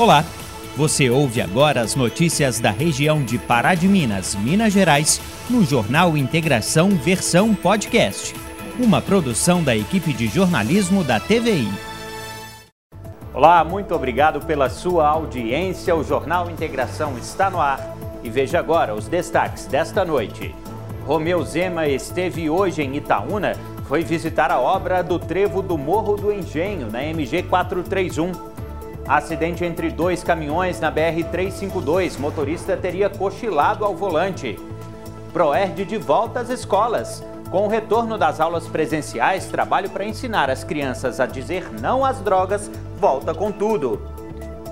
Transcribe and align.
Olá, 0.00 0.24
você 0.78 1.10
ouve 1.10 1.42
agora 1.42 1.82
as 1.82 1.94
notícias 1.94 2.58
da 2.58 2.70
região 2.70 3.22
de 3.22 3.36
Pará 3.36 3.74
de 3.74 3.86
Minas, 3.86 4.34
Minas 4.34 4.72
Gerais, 4.72 5.20
no 5.50 5.62
Jornal 5.62 6.16
Integração 6.16 6.88
Versão 6.88 7.54
Podcast, 7.54 8.34
uma 8.82 9.02
produção 9.02 9.62
da 9.62 9.76
equipe 9.76 10.14
de 10.14 10.26
jornalismo 10.26 11.04
da 11.04 11.20
TVI. 11.20 11.68
Olá, 13.34 13.62
muito 13.62 13.94
obrigado 13.94 14.40
pela 14.46 14.70
sua 14.70 15.06
audiência. 15.06 15.94
O 15.94 16.02
Jornal 16.02 16.50
Integração 16.50 17.18
está 17.18 17.50
no 17.50 17.60
ar 17.60 17.94
e 18.24 18.30
veja 18.30 18.58
agora 18.58 18.94
os 18.94 19.06
destaques 19.06 19.66
desta 19.66 20.02
noite. 20.02 20.54
Romeu 21.06 21.44
Zema 21.44 21.86
esteve 21.88 22.48
hoje 22.48 22.80
em 22.80 22.96
Itaúna, 22.96 23.52
foi 23.86 24.02
visitar 24.02 24.50
a 24.50 24.58
obra 24.58 25.02
do 25.02 25.18
Trevo 25.18 25.60
do 25.60 25.76
Morro 25.76 26.16
do 26.16 26.32
Engenho, 26.32 26.90
na 26.90 27.04
MG 27.04 27.42
431. 27.42 28.49
Acidente 29.10 29.64
entre 29.64 29.90
dois 29.90 30.22
caminhões 30.22 30.78
na 30.78 30.88
BR-352. 30.92 32.16
Motorista 32.16 32.76
teria 32.76 33.10
cochilado 33.10 33.84
ao 33.84 33.92
volante. 33.92 34.56
Proerd 35.32 35.84
de 35.84 35.98
volta 35.98 36.38
às 36.38 36.48
escolas. 36.48 37.20
Com 37.50 37.66
o 37.66 37.68
retorno 37.68 38.16
das 38.16 38.38
aulas 38.38 38.68
presenciais, 38.68 39.46
trabalho 39.46 39.90
para 39.90 40.04
ensinar 40.04 40.48
as 40.48 40.62
crianças 40.62 41.18
a 41.18 41.26
dizer 41.26 41.72
não 41.80 42.04
às 42.04 42.20
drogas 42.20 42.70
volta 43.00 43.34
com 43.34 43.50
tudo. 43.50 44.00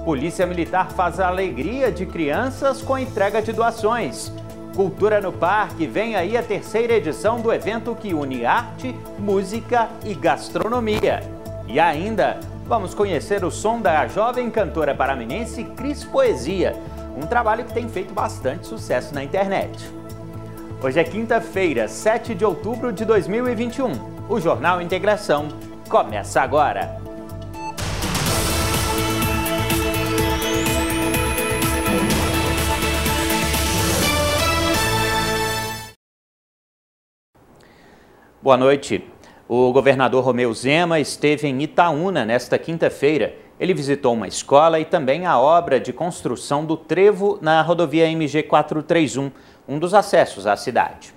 Polícia 0.05 0.47
Militar 0.47 0.93
faz 0.93 1.19
a 1.19 1.27
alegria 1.27 1.91
de 1.91 2.07
crianças 2.07 2.81
com 2.81 2.97
entrega 2.97 3.43
de 3.43 3.53
doações. 3.53 4.33
Cultura 4.77 5.21
no 5.21 5.33
Parque 5.33 5.85
vem 5.85 6.15
aí 6.15 6.37
a 6.37 6.45
terceira 6.45 6.93
edição 6.93 7.41
do 7.41 7.53
evento 7.53 7.93
que 7.97 8.15
une 8.15 8.47
arte, 8.47 8.95
música 9.19 9.89
e 10.05 10.15
gastronomia. 10.15 11.25
E 11.67 11.81
ainda, 11.81 12.39
vamos 12.69 12.93
conhecer 12.93 13.43
o 13.47 13.51
som 13.51 13.81
da 13.81 14.07
jovem 14.07 14.51
cantora 14.51 14.95
paraminense 14.95 15.65
Cris 15.65 16.05
Poesia, 16.05 16.77
um 17.17 17.27
trabalho 17.27 17.65
que 17.65 17.73
tem 17.73 17.89
feito 17.89 18.13
bastante 18.13 18.67
sucesso 18.67 19.15
na 19.15 19.25
internet. 19.25 19.91
Hoje 20.83 21.01
é 21.01 21.05
quinta-feira, 21.05 21.89
7 21.89 22.35
de 22.35 22.45
outubro 22.45 22.93
de 22.93 23.07
2021. 23.07 24.29
O 24.29 24.39
Jornal 24.39 24.83
Integração 24.83 25.49
começa 25.89 26.43
agora. 26.43 27.01
Boa 38.43 38.59
noite. 38.59 39.18
O 39.51 39.73
governador 39.73 40.23
Romeu 40.23 40.53
Zema 40.53 41.01
esteve 41.01 41.49
em 41.49 41.63
Itaúna 41.63 42.23
nesta 42.27 42.59
quinta-feira. 42.59 43.35
Ele 43.59 43.73
visitou 43.73 44.13
uma 44.13 44.29
escola 44.29 44.79
e 44.79 44.85
também 44.85 45.25
a 45.25 45.39
obra 45.39 45.81
de 45.81 45.91
construção 45.91 46.67
do 46.67 46.77
trevo 46.77 47.39
na 47.41 47.63
rodovia 47.63 48.07
MG 48.11 48.43
431, 48.43 49.33
um 49.67 49.79
dos 49.79 49.95
acessos 49.95 50.47
à 50.47 50.55
cidade. 50.55 51.15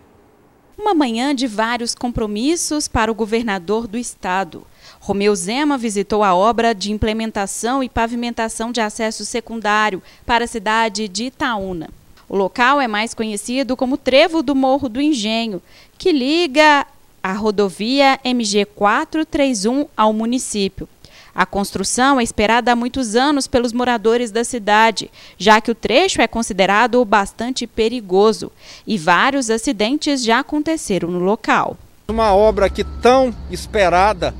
Uma 0.78 0.94
manhã 0.94 1.36
de 1.36 1.46
vários 1.46 1.94
compromissos 1.94 2.88
para 2.88 3.12
o 3.12 3.14
governador 3.14 3.86
do 3.86 3.98
estado. 3.98 4.66
Romeu 5.02 5.36
Zema 5.36 5.78
visitou 5.78 6.24
a 6.24 6.34
obra 6.34 6.74
de 6.74 6.90
implementação 6.90 7.84
e 7.84 7.90
pavimentação 7.90 8.72
de 8.72 8.80
acesso 8.80 9.26
secundário 9.26 10.02
para 10.26 10.46
a 10.46 10.48
cidade 10.48 11.10
de 11.10 11.26
Itaúna. 11.26 11.90
O 12.30 12.38
local 12.38 12.80
é 12.80 12.88
mais 12.88 13.14
conhecido 13.14 13.76
como 13.76 13.98
Trevo 13.98 14.42
do 14.42 14.56
Morro 14.56 14.88
do 14.88 15.02
Engenho, 15.02 15.62
que 15.98 16.14
liga 16.14 16.88
a 17.24 17.34
rodovia 17.34 18.20
MG 18.24 18.66
431 18.66 19.86
ao 19.96 20.12
município. 20.12 20.88
A 21.34 21.46
construção 21.46 22.20
é 22.20 22.24
esperada 22.24 22.74
há 22.74 22.76
muitos 22.76 23.16
anos 23.16 23.48
pelos 23.48 23.72
moradores 23.72 24.32
da 24.32 24.44
cidade, 24.44 25.10
já 25.38 25.62
que 25.62 25.72
o 25.72 25.76
trecho 25.76 26.22
é 26.22 26.28
considerado 26.28 27.04
bastante 27.06 27.66
perigoso 27.66 28.52
e 28.86 28.98
vários 28.98 29.50
acidentes 29.50 30.24
já 30.24 30.40
aconteceram 30.40 31.10
no 31.10 31.20
local. 31.20 31.78
Uma 32.10 32.34
obra 32.34 32.70
que 32.70 32.84
tão 32.84 33.34
esperada, 33.50 34.36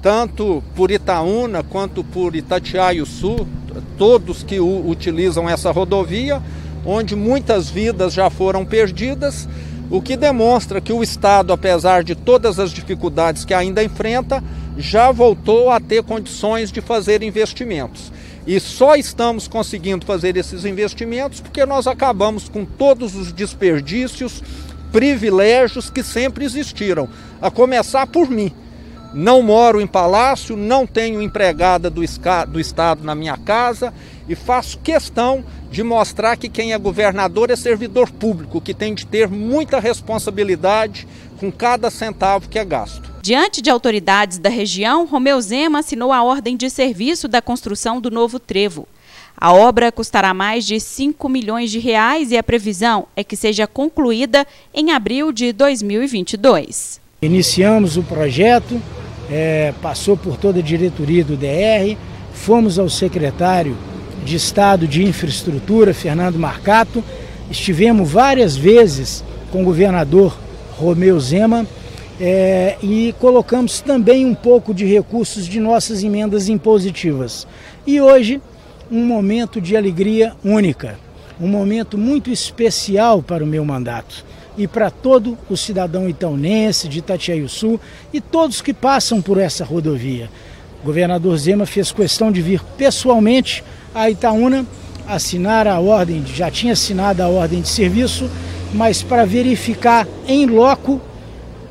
tanto 0.00 0.64
por 0.74 0.90
Itaúna 0.90 1.62
quanto 1.62 2.02
por 2.02 2.34
Itatiaio 2.34 3.06
Sul, 3.06 3.46
todos 3.96 4.42
que 4.42 4.58
utilizam 4.58 5.48
essa 5.48 5.70
rodovia, 5.70 6.42
onde 6.84 7.14
muitas 7.14 7.70
vidas 7.70 8.12
já 8.12 8.28
foram 8.28 8.64
perdidas 8.64 9.48
o 9.92 10.00
que 10.00 10.16
demonstra 10.16 10.80
que 10.80 10.90
o 10.90 11.02
Estado, 11.02 11.52
apesar 11.52 12.02
de 12.02 12.14
todas 12.14 12.58
as 12.58 12.70
dificuldades 12.70 13.44
que 13.44 13.52
ainda 13.52 13.84
enfrenta, 13.84 14.42
já 14.74 15.12
voltou 15.12 15.68
a 15.68 15.78
ter 15.78 16.02
condições 16.02 16.72
de 16.72 16.80
fazer 16.80 17.22
investimentos. 17.22 18.10
E 18.46 18.58
só 18.58 18.96
estamos 18.96 19.46
conseguindo 19.46 20.06
fazer 20.06 20.34
esses 20.38 20.64
investimentos 20.64 21.42
porque 21.42 21.66
nós 21.66 21.86
acabamos 21.86 22.48
com 22.48 22.64
todos 22.64 23.14
os 23.14 23.34
desperdícios, 23.34 24.42
privilégios 24.90 25.90
que 25.90 26.02
sempre 26.02 26.46
existiram, 26.46 27.06
a 27.38 27.50
começar 27.50 28.06
por 28.06 28.30
mim. 28.30 28.50
Não 29.12 29.42
moro 29.42 29.78
em 29.78 29.86
palácio, 29.86 30.56
não 30.56 30.86
tenho 30.86 31.20
empregada 31.20 31.90
do, 31.90 32.00
do 32.48 32.58
Estado 32.58 33.04
na 33.04 33.14
minha 33.14 33.36
casa 33.36 33.92
e 34.26 34.34
faço 34.34 34.78
questão 34.78 35.44
de 35.72 35.82
mostrar 35.82 36.36
que 36.36 36.50
quem 36.50 36.74
é 36.74 36.78
governador 36.78 37.50
é 37.50 37.56
servidor 37.56 38.10
público, 38.10 38.60
que 38.60 38.74
tem 38.74 38.94
de 38.94 39.06
ter 39.06 39.26
muita 39.26 39.80
responsabilidade 39.80 41.08
com 41.40 41.50
cada 41.50 41.90
centavo 41.90 42.46
que 42.46 42.58
é 42.58 42.64
gasto. 42.64 43.10
Diante 43.22 43.62
de 43.62 43.70
autoridades 43.70 44.36
da 44.36 44.50
região, 44.50 45.06
Romeu 45.06 45.40
Zema 45.40 45.78
assinou 45.78 46.12
a 46.12 46.22
ordem 46.22 46.58
de 46.58 46.68
serviço 46.68 47.26
da 47.26 47.40
construção 47.40 48.02
do 48.02 48.10
novo 48.10 48.38
trevo. 48.38 48.86
A 49.34 49.50
obra 49.50 49.90
custará 49.90 50.34
mais 50.34 50.66
de 50.66 50.78
5 50.78 51.26
milhões 51.26 51.70
de 51.70 51.78
reais 51.78 52.30
e 52.30 52.36
a 52.36 52.42
previsão 52.42 53.06
é 53.16 53.24
que 53.24 53.34
seja 53.34 53.66
concluída 53.66 54.46
em 54.74 54.92
abril 54.92 55.32
de 55.32 55.54
2022. 55.54 57.00
Iniciamos 57.22 57.96
o 57.96 58.02
projeto, 58.02 58.80
é, 59.30 59.72
passou 59.80 60.18
por 60.18 60.36
toda 60.36 60.58
a 60.58 60.62
diretoria 60.62 61.24
do 61.24 61.34
DR, 61.34 61.96
fomos 62.34 62.78
ao 62.78 62.90
secretário 62.90 63.74
de 64.24 64.36
Estado 64.36 64.86
de 64.86 65.02
Infraestrutura, 65.02 65.92
Fernando 65.92 66.38
Marcato. 66.38 67.02
Estivemos 67.50 68.10
várias 68.10 68.56
vezes 68.56 69.24
com 69.50 69.62
o 69.62 69.64
governador 69.64 70.36
Romeu 70.76 71.18
Zema 71.20 71.66
é, 72.20 72.76
e 72.82 73.14
colocamos 73.18 73.80
também 73.80 74.24
um 74.24 74.34
pouco 74.34 74.72
de 74.72 74.86
recursos 74.86 75.46
de 75.46 75.60
nossas 75.60 76.02
emendas 76.02 76.48
impositivas. 76.48 77.46
E 77.86 78.00
hoje, 78.00 78.40
um 78.90 79.04
momento 79.04 79.60
de 79.60 79.76
alegria 79.76 80.34
única, 80.44 80.98
um 81.40 81.48
momento 81.48 81.98
muito 81.98 82.30
especial 82.30 83.22
para 83.22 83.42
o 83.42 83.46
meu 83.46 83.64
mandato 83.64 84.24
e 84.56 84.66
para 84.66 84.90
todo 84.90 85.36
o 85.48 85.56
cidadão 85.56 86.08
itaunense 86.08 86.88
de 86.88 87.02
Sul 87.48 87.80
e 88.12 88.20
todos 88.20 88.60
que 88.60 88.72
passam 88.72 89.20
por 89.20 89.38
essa 89.38 89.64
rodovia. 89.64 90.28
O 90.82 90.86
governador 90.86 91.36
Zema 91.36 91.64
fez 91.64 91.90
questão 91.90 92.30
de 92.30 92.42
vir 92.42 92.62
pessoalmente 92.76 93.64
a 93.94 94.10
Itaúna 94.10 94.66
assinar 95.06 95.66
a 95.66 95.80
ordem, 95.80 96.24
já 96.26 96.50
tinha 96.50 96.72
assinado 96.72 97.22
a 97.22 97.28
ordem 97.28 97.60
de 97.60 97.68
serviço, 97.68 98.30
mas 98.72 99.02
para 99.02 99.24
verificar 99.24 100.06
em 100.26 100.46
loco 100.46 101.00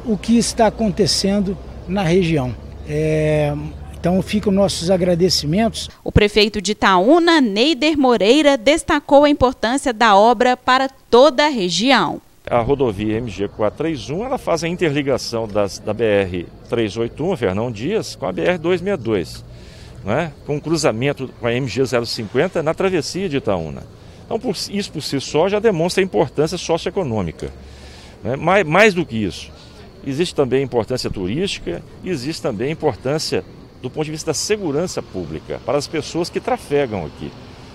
o 0.05 0.17
que 0.17 0.37
está 0.37 0.67
acontecendo 0.67 1.57
na 1.87 2.03
região. 2.03 2.55
É, 2.87 3.53
então 3.99 4.21
ficam 4.21 4.51
nossos 4.51 4.89
agradecimentos. 4.89 5.89
O 6.03 6.11
prefeito 6.11 6.61
de 6.61 6.73
Itaúna, 6.73 7.39
Neider 7.39 7.97
Moreira, 7.97 8.57
destacou 8.57 9.23
a 9.23 9.29
importância 9.29 9.93
da 9.93 10.15
obra 10.15 10.57
para 10.57 10.89
toda 11.09 11.45
a 11.45 11.49
região. 11.49 12.21
A 12.49 12.59
rodovia 12.59 13.17
MG 13.17 13.47
431 13.47 14.25
ela 14.25 14.37
faz 14.37 14.63
a 14.63 14.67
interligação 14.67 15.47
das, 15.47 15.79
da 15.79 15.93
BR 15.93 16.47
381, 16.67 17.37
Fernão 17.37 17.71
Dias, 17.71 18.15
com 18.15 18.25
a 18.25 18.31
BR 18.31 18.57
262 18.59 19.50
né, 20.03 20.31
com 20.45 20.59
cruzamento 20.59 21.29
com 21.39 21.47
a 21.47 21.53
MG 21.53 21.84
050 22.06 22.64
na 22.64 22.73
travessia 22.73 23.29
de 23.29 23.37
Itaúna. 23.37 23.84
Então, 24.25 24.40
por, 24.40 24.55
isso 24.70 24.91
por 24.91 25.02
si 25.02 25.20
só 25.20 25.49
já 25.49 25.59
demonstra 25.59 26.02
a 26.02 26.05
importância 26.05 26.58
socioeconômica. 26.58 27.52
Né? 28.23 28.35
Mais, 28.35 28.66
mais 28.66 28.93
do 28.93 29.05
que 29.05 29.17
isso, 29.23 29.52
existe 30.05 30.34
também 30.34 30.61
a 30.61 30.64
importância 30.64 31.09
turística, 31.09 31.81
existe 32.03 32.41
também 32.41 32.70
a 32.70 32.72
importância 32.72 33.43
do 33.81 33.90
ponto 33.90 34.05
de 34.05 34.11
vista 34.11 34.29
da 34.29 34.34
segurança 34.34 35.02
pública 35.02 35.59
para 35.66 35.78
as 35.78 35.87
pessoas 35.87 36.29
que 36.29 36.40
trafegam 36.40 37.05
aqui. 37.05 37.31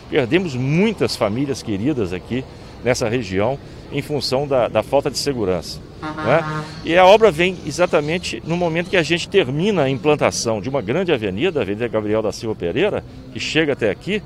Perdemos 0.08 0.54
muitas 0.54 1.16
famílias 1.16 1.62
queridas 1.62 2.12
aqui 2.12 2.44
nessa 2.86 3.08
região 3.08 3.58
em 3.90 4.00
função 4.00 4.46
da, 4.46 4.68
da 4.68 4.80
falta 4.80 5.10
de 5.10 5.18
segurança. 5.18 5.80
Né? 6.00 6.64
E 6.84 6.96
a 6.96 7.04
obra 7.04 7.32
vem 7.32 7.56
exatamente 7.66 8.40
no 8.46 8.56
momento 8.56 8.88
que 8.88 8.96
a 8.96 9.02
gente 9.02 9.28
termina 9.28 9.82
a 9.82 9.90
implantação 9.90 10.60
de 10.60 10.68
uma 10.68 10.80
grande 10.80 11.12
avenida, 11.12 11.58
a 11.58 11.62
Avenida 11.62 11.88
Gabriel 11.88 12.22
da 12.22 12.30
Silva 12.30 12.54
Pereira, 12.54 13.04
que 13.32 13.40
chega 13.40 13.72
até 13.72 13.90
aqui, 13.90 14.22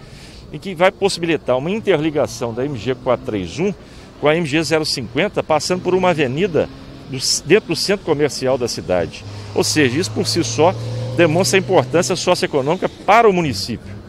e 0.52 0.58
que 0.58 0.74
vai 0.74 0.92
possibilitar 0.92 1.56
uma 1.56 1.70
interligação 1.70 2.52
da 2.52 2.62
MG 2.62 2.96
431 2.96 3.72
com 4.20 4.28
a 4.28 4.36
MG 4.36 4.62
050, 4.84 5.42
passando 5.42 5.82
por 5.82 5.94
uma 5.94 6.10
avenida 6.10 6.68
dentro 7.46 7.68
do 7.68 7.76
centro 7.76 8.04
comercial 8.04 8.58
da 8.58 8.68
cidade. 8.68 9.24
Ou 9.54 9.64
seja, 9.64 9.98
isso 9.98 10.10
por 10.10 10.26
si 10.26 10.44
só 10.44 10.74
demonstra 11.16 11.58
a 11.58 11.60
importância 11.60 12.14
socioeconômica 12.14 12.90
para 13.06 13.26
o 13.26 13.32
município. 13.32 13.99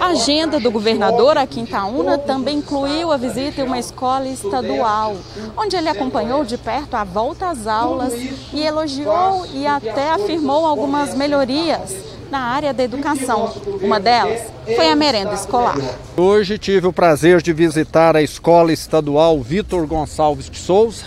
A 0.00 0.08
agenda 0.08 0.60
do 0.60 0.70
governador 0.70 1.36
aqui 1.36 1.60
em 1.60 1.64
Itaúna 1.64 2.18
também 2.18 2.58
incluiu 2.58 3.10
a 3.12 3.16
visita 3.16 3.60
em 3.60 3.64
uma 3.64 3.78
escola 3.78 4.28
estadual, 4.28 5.16
onde 5.56 5.76
ele 5.76 5.88
acompanhou 5.88 6.44
de 6.44 6.56
perto 6.56 6.94
a 6.94 7.04
volta 7.04 7.48
às 7.50 7.66
aulas 7.66 8.14
e 8.52 8.62
elogiou 8.62 9.46
e 9.52 9.66
até 9.66 10.10
afirmou 10.12 10.64
algumas 10.64 11.14
melhorias 11.14 11.94
na 12.30 12.40
área 12.40 12.72
da 12.72 12.84
educação. 12.84 13.52
Uma 13.82 13.98
delas 13.98 14.42
foi 14.76 14.88
a 14.88 14.96
merenda 14.96 15.34
escolar. 15.34 15.76
Hoje 16.16 16.58
tive 16.58 16.86
o 16.86 16.92
prazer 16.92 17.42
de 17.42 17.52
visitar 17.52 18.16
a 18.16 18.22
escola 18.22 18.72
estadual 18.72 19.40
Vitor 19.40 19.86
Gonçalves 19.86 20.48
de 20.48 20.58
Souza, 20.58 21.06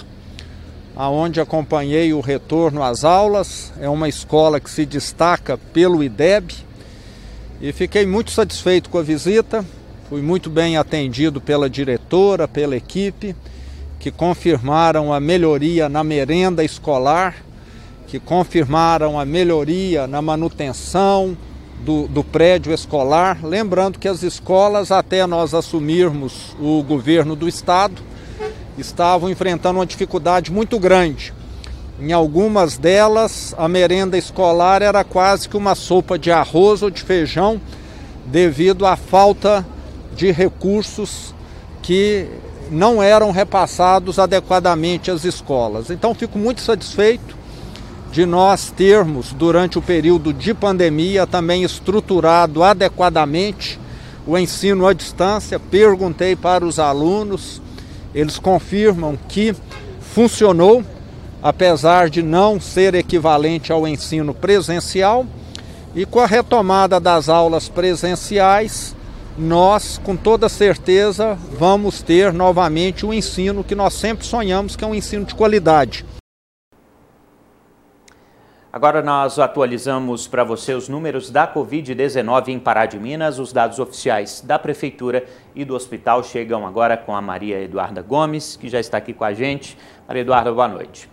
aonde 0.95 1.39
acompanhei 1.39 2.13
o 2.13 2.19
retorno 2.19 2.83
às 2.83 3.03
aulas. 3.05 3.71
É 3.79 3.87
uma 3.87 4.09
escola 4.09 4.59
que 4.59 4.69
se 4.69 4.85
destaca 4.85 5.57
pelo 5.57 6.03
IDEB 6.03 6.53
e 7.61 7.71
fiquei 7.71 8.05
muito 8.05 8.31
satisfeito 8.31 8.89
com 8.89 8.97
a 8.97 9.03
visita. 9.03 9.63
Fui 10.09 10.21
muito 10.21 10.49
bem 10.49 10.75
atendido 10.75 11.39
pela 11.39 11.69
diretora, 11.69 12.47
pela 12.47 12.75
equipe, 12.75 13.35
que 13.99 14.11
confirmaram 14.11 15.13
a 15.13 15.19
melhoria 15.19 15.87
na 15.87 16.03
merenda 16.03 16.63
escolar 16.63 17.35
que 18.11 18.19
confirmaram 18.19 19.17
a 19.17 19.23
melhoria 19.23 20.05
na 20.05 20.21
manutenção 20.21 21.37
do, 21.79 22.09
do, 22.09 22.25
prédio 22.25 22.73
escolar. 22.73 23.39
Lembrando 23.41 23.97
que 23.97 24.07
as 24.07 24.21
escolas, 24.21 24.91
até 24.91 25.25
nós 25.25 25.53
assumirmos 25.53 26.53
o 26.59 26.83
governo 26.83 27.37
do 27.37 27.47
estado, 27.47 28.01
estavam 28.77 29.29
enfrentando 29.29 29.79
uma 29.79 29.85
dificuldade 29.85 30.51
muito 30.51 30.77
grande. 30.77 31.33
Em 32.01 32.11
algumas 32.13 32.79
delas, 32.79 33.53
a 33.55 33.67
merenda 33.67 34.17
escolar 34.17 34.81
era 34.81 35.03
quase 35.03 35.47
que 35.47 35.55
uma 35.55 35.75
sopa 35.75 36.17
de 36.17 36.31
arroz 36.31 36.81
ou 36.81 36.89
de 36.89 37.03
feijão, 37.03 37.61
devido 38.25 38.87
à 38.87 38.95
falta 38.95 39.63
de 40.15 40.31
recursos 40.31 41.31
que 41.83 42.27
não 42.71 43.03
eram 43.03 43.29
repassados 43.29 44.17
adequadamente 44.17 45.11
às 45.11 45.25
escolas. 45.25 45.91
Então, 45.91 46.15
fico 46.15 46.39
muito 46.39 46.61
satisfeito 46.61 47.37
de 48.11 48.25
nós 48.25 48.73
termos, 48.75 49.31
durante 49.31 49.77
o 49.77 49.81
período 49.81 50.33
de 50.33 50.55
pandemia, 50.55 51.27
também 51.27 51.63
estruturado 51.63 52.63
adequadamente 52.63 53.79
o 54.25 54.35
ensino 54.39 54.87
à 54.87 54.93
distância. 54.93 55.59
Perguntei 55.59 56.35
para 56.35 56.65
os 56.65 56.79
alunos, 56.79 57.61
eles 58.15 58.39
confirmam 58.39 59.15
que 59.29 59.55
funcionou, 59.99 60.83
apesar 61.41 62.09
de 62.09 62.21
não 62.21 62.59
ser 62.59 62.93
equivalente 62.93 63.71
ao 63.71 63.87
ensino 63.87 64.33
presencial. 64.33 65.25
E 65.95 66.05
com 66.05 66.19
a 66.19 66.25
retomada 66.25 66.99
das 66.99 67.27
aulas 67.27 67.67
presenciais, 67.67 68.95
nós, 69.37 69.97
com 69.97 70.15
toda 70.15 70.47
certeza, 70.47 71.37
vamos 71.57 72.01
ter 72.01 72.31
novamente 72.31 73.05
o 73.05 73.13
ensino 73.13 73.63
que 73.63 73.75
nós 73.75 73.93
sempre 73.93 74.25
sonhamos, 74.25 74.75
que 74.75 74.83
é 74.83 74.87
um 74.87 74.95
ensino 74.95 75.25
de 75.25 75.35
qualidade. 75.35 76.05
Agora 78.73 79.01
nós 79.01 79.37
atualizamos 79.37 80.27
para 80.27 80.45
você 80.45 80.73
os 80.73 80.87
números 80.87 81.29
da 81.29 81.45
Covid-19 81.45 82.47
em 82.49 82.59
Pará 82.59 82.85
de 82.85 82.97
Minas. 82.97 83.37
Os 83.37 83.51
dados 83.51 83.79
oficiais 83.79 84.39
da 84.39 84.57
Prefeitura 84.57 85.25
e 85.53 85.65
do 85.65 85.75
hospital 85.75 86.23
chegam 86.23 86.65
agora 86.65 86.95
com 86.95 87.13
a 87.13 87.21
Maria 87.21 87.59
Eduarda 87.59 88.01
Gomes, 88.01 88.55
que 88.55 88.69
já 88.69 88.79
está 88.79 88.97
aqui 88.97 89.11
com 89.11 89.25
a 89.25 89.33
gente. 89.33 89.77
Maria 90.07 90.21
Eduarda, 90.21 90.53
boa 90.53 90.69
noite. 90.69 91.09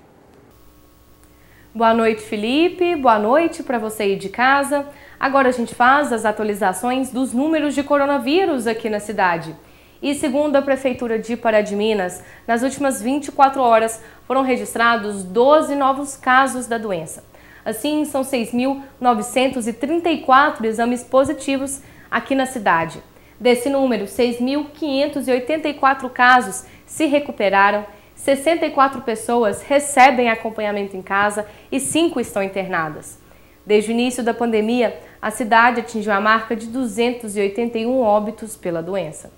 Boa 1.78 1.94
noite, 1.94 2.20
Felipe. 2.22 2.96
Boa 2.96 3.20
noite 3.20 3.62
para 3.62 3.78
você 3.78 4.02
aí 4.02 4.16
de 4.16 4.28
casa. 4.28 4.84
Agora 5.20 5.48
a 5.48 5.52
gente 5.52 5.76
faz 5.76 6.12
as 6.12 6.24
atualizações 6.24 7.12
dos 7.12 7.32
números 7.32 7.72
de 7.72 7.84
coronavírus 7.84 8.66
aqui 8.66 8.90
na 8.90 8.98
cidade. 8.98 9.54
E 10.02 10.12
segundo 10.12 10.56
a 10.56 10.62
Prefeitura 10.62 11.20
de 11.20 11.36
Pará 11.36 11.60
de 11.60 11.76
Minas, 11.76 12.20
nas 12.48 12.64
últimas 12.64 13.00
24 13.00 13.62
horas 13.62 14.02
foram 14.26 14.42
registrados 14.42 15.22
12 15.22 15.76
novos 15.76 16.16
casos 16.16 16.66
da 16.66 16.78
doença. 16.78 17.22
Assim, 17.64 18.04
são 18.04 18.22
6.934 18.22 20.64
exames 20.64 21.04
positivos 21.04 21.80
aqui 22.10 22.34
na 22.34 22.46
cidade. 22.46 23.00
Desse 23.38 23.70
número, 23.70 24.06
6.584 24.06 26.10
casos 26.10 26.66
se 26.84 27.06
recuperaram, 27.06 27.86
64 28.18 29.02
pessoas 29.02 29.62
recebem 29.62 30.28
acompanhamento 30.28 30.96
em 30.96 31.02
casa 31.02 31.46
e 31.70 31.78
5 31.78 32.20
estão 32.20 32.42
internadas. 32.42 33.18
Desde 33.64 33.90
o 33.90 33.92
início 33.92 34.24
da 34.24 34.34
pandemia, 34.34 34.98
a 35.22 35.30
cidade 35.30 35.80
atingiu 35.80 36.12
a 36.12 36.20
marca 36.20 36.56
de 36.56 36.66
281 36.66 38.00
óbitos 38.00 38.56
pela 38.56 38.82
doença. 38.82 39.30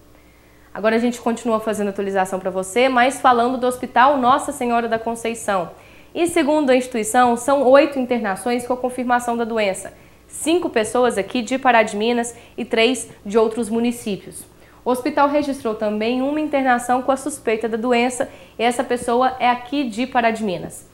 Agora 0.73 0.97
a 0.97 0.99
gente 0.99 1.21
continua 1.21 1.61
fazendo 1.61 1.89
atualização 1.89 2.41
para 2.41 2.51
você, 2.51 2.89
mas 2.89 3.21
falando 3.21 3.59
do 3.59 3.67
Hospital 3.67 4.17
Nossa 4.17 4.51
Senhora 4.51 4.89
da 4.89 4.99
Conceição. 4.99 5.73
E 6.15 6.27
segundo 6.27 6.71
a 6.71 6.77
instituição, 6.77 7.37
são 7.37 7.63
oito 7.65 7.99
internações 7.99 8.67
com 8.67 8.73
a 8.73 8.79
confirmação 8.79 9.37
da 9.37 9.45
doença. 9.45 9.93
Cinco 10.27 10.71
pessoas 10.71 11.19
aqui 11.19 11.43
de 11.43 11.59
Pará 11.59 11.83
de 11.83 11.97
Minas 11.97 12.35
e 12.57 12.65
três 12.65 13.11
de 13.27 13.37
outros 13.37 13.69
municípios. 13.69 14.50
O 14.85 14.91
hospital 14.91 15.29
registrou 15.29 15.75
também 15.75 16.23
uma 16.23 16.41
internação 16.41 17.03
com 17.03 17.13
a 17.13 17.17
suspeita 17.17 17.69
da 17.69 17.77
doença 17.77 18.31
e 18.59 18.63
essa 18.63 18.83
pessoa 18.83 19.37
é 19.39 19.49
aqui 19.49 19.85
de 19.85 20.07
Pará 20.07 20.31
de 20.31 20.43
Minas. 20.43 20.89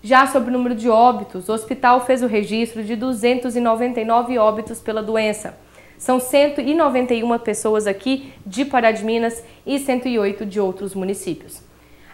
Já 0.00 0.26
sobre 0.28 0.50
o 0.50 0.52
número 0.52 0.76
de 0.76 0.88
óbitos, 0.88 1.48
o 1.48 1.52
hospital 1.52 2.04
fez 2.06 2.22
o 2.22 2.28
registro 2.28 2.84
de 2.84 2.94
299 2.94 4.38
óbitos 4.38 4.78
pela 4.78 5.02
doença. 5.02 5.58
São 5.98 6.20
191 6.20 7.38
pessoas 7.38 7.86
aqui 7.88 8.32
de 8.46 8.64
Pará 8.64 8.92
de 8.92 9.04
Minas 9.04 9.42
e 9.66 9.78
108 9.78 10.46
de 10.46 10.60
outros 10.60 10.94
municípios. 10.94 11.60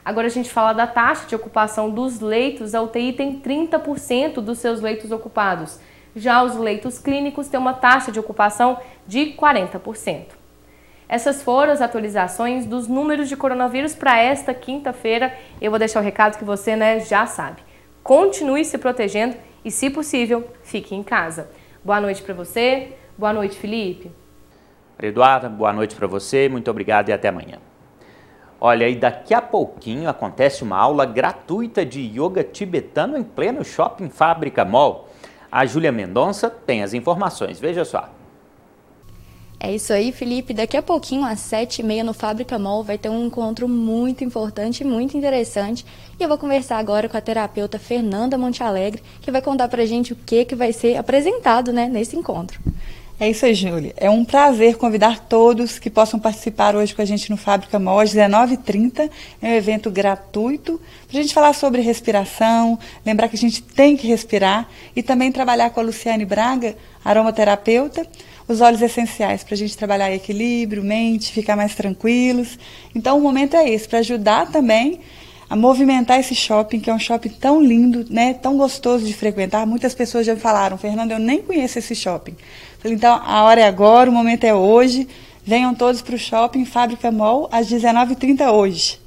Agora 0.03 0.29
a 0.29 0.31
gente 0.31 0.51
fala 0.51 0.73
da 0.73 0.87
taxa 0.87 1.27
de 1.27 1.35
ocupação 1.35 1.91
dos 1.91 2.21
leitos, 2.21 2.75
a 2.75 2.81
UTI 2.81 3.13
tem 3.13 3.39
30% 3.39 4.35
dos 4.41 4.59
seus 4.59 4.81
leitos 4.81 5.13
ocupados. 5.13 5.79
Já 6.17 6.43
os 6.43 6.57
leitos 6.57 6.99
clínicos 6.99 7.49
têm 7.49 7.61
uma 7.61 7.75
taxa 7.75 8.11
de 8.11 8.19
ocupação 8.19 8.79
de 9.07 9.35
40%. 9.35 10.42
Essas 11.09 11.43
foram 11.43 11.73
as 11.73 11.81
atualizações 11.81 12.65
dos 12.65 12.89
números 12.89 13.29
de 13.29 13.37
coronavírus 13.37 13.95
para 13.95 14.19
esta 14.19 14.55
quinta-feira. 14.55 15.35
Eu 15.61 15.71
vou 15.71 15.79
deixar 15.79 16.01
o 16.01 16.03
recado 16.03 16.39
que 16.39 16.45
você 16.45 16.75
né, 16.75 17.01
já 17.01 17.27
sabe. 17.27 17.63
Continue 18.03 18.65
se 18.65 18.79
protegendo 18.79 19.37
e, 19.65 19.71
se 19.71 19.91
possível, 19.91 20.49
fique 20.63 20.95
em 20.95 21.03
casa. 21.03 21.51
Boa 21.85 22.01
noite 22.01 22.23
para 22.23 22.35
você. 22.35 22.93
Boa 23.17 23.33
noite, 23.33 23.59
Felipe. 23.59 24.11
Eduardo, 25.01 25.51
boa 25.51 25.73
noite 25.73 25.95
para 25.95 26.07
você. 26.07 26.49
Muito 26.49 26.71
obrigado 26.71 27.09
e 27.09 27.13
até 27.13 27.29
amanhã. 27.29 27.59
Olha, 28.61 28.89
e 28.89 28.95
daqui 28.95 29.35
a 29.35 29.43
pouquinho 29.43 30.09
acontece 30.09 30.63
uma 30.63 30.79
aula 30.79 31.05
gratuita 31.05 31.85
de 31.85 32.01
yoga 32.01 32.45
tibetano 32.45 33.17
em 33.17 33.25
pleno 33.25 33.65
shopping 33.65 34.09
Fábrica 34.09 34.65
Mall. 34.65 35.09
A 35.51 35.67
Júlia 35.67 35.91
Mendonça 35.91 36.49
tem 36.49 36.83
as 36.83 36.95
informações, 36.95 37.59
veja 37.59 37.85
só. 37.85 38.09
É 39.65 39.73
isso 39.73 39.93
aí, 39.93 40.11
Felipe. 40.11 40.53
Daqui 40.53 40.77
a 40.77 40.83
pouquinho, 40.83 41.25
às 41.25 41.39
sete 41.39 41.83
e 41.83 41.85
meia, 41.85 42.03
no 42.03 42.13
Fábrica 42.13 42.59
Mall, 42.59 42.83
vai 42.83 42.99
ter 42.99 43.09
um 43.09 43.27
encontro 43.27 43.69
muito 43.69 44.25
importante 44.25 44.83
muito 44.83 45.17
interessante. 45.17 45.87
E 46.19 46.23
eu 46.25 46.29
vou 46.29 46.37
conversar 46.37 46.79
agora 46.79 47.09
com 47.09 47.17
a 47.17 47.21
terapeuta 47.21 47.79
Fernanda 47.79 48.37
Montealegre, 48.37 49.01
que 49.21 49.31
vai 49.31 49.41
contar 49.41 49.69
pra 49.69 49.87
gente 49.87 50.15
o 50.15 50.17
que, 50.17 50.45
que 50.45 50.57
vai 50.57 50.73
ser 50.73 50.97
apresentado 50.97 51.73
né, 51.73 51.87
nesse 51.87 52.17
encontro. 52.17 52.61
É 53.23 53.31
isso 53.31 53.47
aí, 53.47 53.55
Júlia. 53.55 53.95
É 53.97 54.11
um 54.11 54.25
prazer 54.25 54.77
convidar 54.77 55.29
todos 55.29 55.79
que 55.79 55.89
possam 55.89 56.19
participar 56.19 56.75
hoje 56.75 56.93
com 56.93 57.03
a 57.03 57.05
gente 57.05 57.31
no 57.31 57.37
Fábrica 57.37 57.79
Mol, 57.79 58.01
às 58.01 58.13
19h30. 58.13 59.09
É 59.41 59.47
um 59.47 59.55
evento 59.55 59.93
gratuito 59.93 60.81
para 61.07 61.21
a 61.21 61.23
gente 61.23 61.33
falar 61.33 61.53
sobre 61.53 61.81
respiração, 61.83 62.77
lembrar 63.07 63.29
que 63.29 63.37
a 63.37 63.39
gente 63.39 63.63
tem 63.63 63.97
que 63.97 64.09
respirar 64.09 64.69
e 64.97 65.05
também 65.05 65.31
trabalhar 65.31 65.71
com 65.71 65.79
a 65.79 65.85
Luciane 65.85 66.25
Braga, 66.25 66.77
aromaterapeuta, 67.05 68.05
os 68.49 68.61
óleos 68.61 68.83
essenciais 68.83 69.45
para 69.45 69.55
a 69.55 69.59
gente 69.59 69.79
trabalhar 69.79 70.13
equilíbrio, 70.13 70.83
mente, 70.83 71.31
ficar 71.31 71.55
mais 71.55 71.77
tranquilos. 71.77 72.59
Então, 72.93 73.17
o 73.17 73.21
momento 73.21 73.55
é 73.55 73.71
esse, 73.71 73.87
para 73.87 74.01
ajudar 74.01 74.51
também 74.51 74.99
a 75.53 75.55
movimentar 75.55 76.19
esse 76.19 76.35
shopping, 76.35 76.81
que 76.81 76.89
é 76.89 76.95
um 76.95 76.99
shopping 76.99 77.29
tão 77.29 77.63
lindo, 77.63 78.07
né, 78.09 78.33
tão 78.33 78.57
gostoso 78.57 79.05
de 79.05 79.13
frequentar. 79.13 79.67
Muitas 79.67 79.95
pessoas 79.95 80.25
já 80.25 80.35
me 80.35 80.41
falaram, 80.41 80.79
Fernando, 80.79 81.11
eu 81.11 81.19
nem 81.19 81.43
conheço 81.43 81.79
esse 81.79 81.95
shopping. 81.95 82.35
Então, 82.85 83.21
a 83.25 83.45
hora 83.45 83.61
é 83.61 83.67
agora, 83.67 84.11
o 84.11 84.13
momento 84.13 84.45
é 84.45 84.55
hoje. 84.55 85.09
Venham 85.45 85.75
todos 85.75 86.03
para 86.03 86.15
o 86.15 86.19
shopping 86.19 86.65
Fábrica 86.65 87.11
Mall 87.11 87.49
às 87.51 87.69
19h30 87.69 88.53
hoje. 88.53 89.01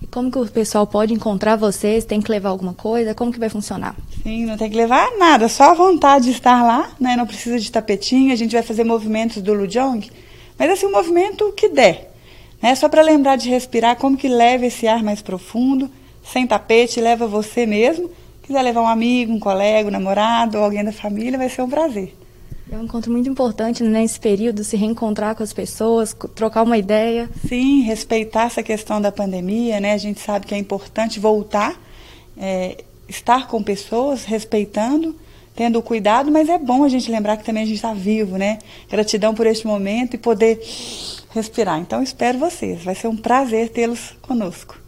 E 0.00 0.06
como 0.06 0.30
que 0.30 0.38
o 0.38 0.46
pessoal 0.46 0.86
pode 0.86 1.12
encontrar 1.12 1.56
vocês? 1.56 2.04
Tem 2.04 2.20
que 2.20 2.30
levar 2.30 2.50
alguma 2.50 2.74
coisa? 2.74 3.14
Como 3.14 3.32
que 3.32 3.38
vai 3.38 3.48
funcionar? 3.48 3.94
Sim, 4.22 4.46
não 4.46 4.56
tem 4.56 4.68
que 4.68 4.76
levar 4.76 5.16
nada, 5.18 5.48
só 5.48 5.70
a 5.70 5.74
vontade 5.74 6.26
de 6.26 6.32
estar 6.32 6.62
lá, 6.64 6.90
né? 6.98 7.16
Não 7.16 7.26
precisa 7.26 7.58
de 7.58 7.70
tapetinho, 7.70 8.32
a 8.32 8.36
gente 8.36 8.52
vai 8.52 8.62
fazer 8.62 8.84
movimentos 8.84 9.40
do 9.40 9.52
Lujong, 9.52 10.08
mas 10.58 10.70
assim, 10.70 10.86
um 10.86 10.92
movimento 10.92 11.52
que 11.52 11.68
der. 11.68 12.12
Né? 12.60 12.74
Só 12.74 12.88
para 12.88 13.02
lembrar 13.02 13.36
de 13.36 13.48
respirar, 13.48 13.96
como 13.96 14.16
que 14.16 14.28
leva 14.28 14.66
esse 14.66 14.86
ar 14.86 15.02
mais 15.02 15.20
profundo, 15.20 15.90
sem 16.24 16.46
tapete, 16.46 17.00
leva 17.00 17.26
você 17.26 17.66
mesmo. 17.66 18.10
Quiser 18.42 18.62
levar 18.62 18.82
um 18.82 18.88
amigo, 18.88 19.32
um 19.32 19.40
colega, 19.40 19.88
um 19.88 19.92
namorado 19.92 20.58
ou 20.58 20.64
alguém 20.64 20.84
da 20.84 20.92
família, 20.92 21.38
vai 21.38 21.48
ser 21.48 21.62
um 21.62 21.68
prazer. 21.70 22.14
É 22.70 22.76
um 22.76 22.84
encontro 22.84 23.10
muito 23.10 23.28
importante 23.28 23.82
nesse 23.82 24.18
período, 24.18 24.64
se 24.64 24.76
reencontrar 24.76 25.34
com 25.34 25.42
as 25.42 25.52
pessoas, 25.52 26.16
trocar 26.34 26.62
uma 26.62 26.78
ideia. 26.78 27.28
Sim, 27.46 27.82
respeitar 27.82 28.44
essa 28.44 28.62
questão 28.62 29.00
da 29.00 29.12
pandemia, 29.12 29.80
né? 29.80 29.92
A 29.92 29.98
gente 29.98 30.20
sabe 30.20 30.46
que 30.46 30.54
é 30.54 30.58
importante 30.58 31.20
voltar, 31.20 31.78
é, 32.36 32.84
estar 33.08 33.46
com 33.48 33.62
pessoas, 33.62 34.24
respeitando, 34.24 35.14
tendo 35.54 35.82
cuidado, 35.82 36.30
mas 36.30 36.48
é 36.48 36.58
bom 36.58 36.84
a 36.84 36.88
gente 36.88 37.10
lembrar 37.10 37.36
que 37.36 37.44
também 37.44 37.62
a 37.62 37.66
gente 37.66 37.76
está 37.76 37.92
vivo, 37.92 38.38
né? 38.38 38.58
Gratidão 38.88 39.34
por 39.34 39.46
este 39.46 39.66
momento 39.66 40.14
e 40.14 40.18
poder 40.18 40.60
respirar. 41.30 41.78
Então, 41.78 42.02
espero 42.02 42.38
vocês. 42.38 42.82
Vai 42.82 42.94
ser 42.94 43.08
um 43.08 43.16
prazer 43.16 43.68
tê-los 43.70 44.14
conosco. 44.22 44.78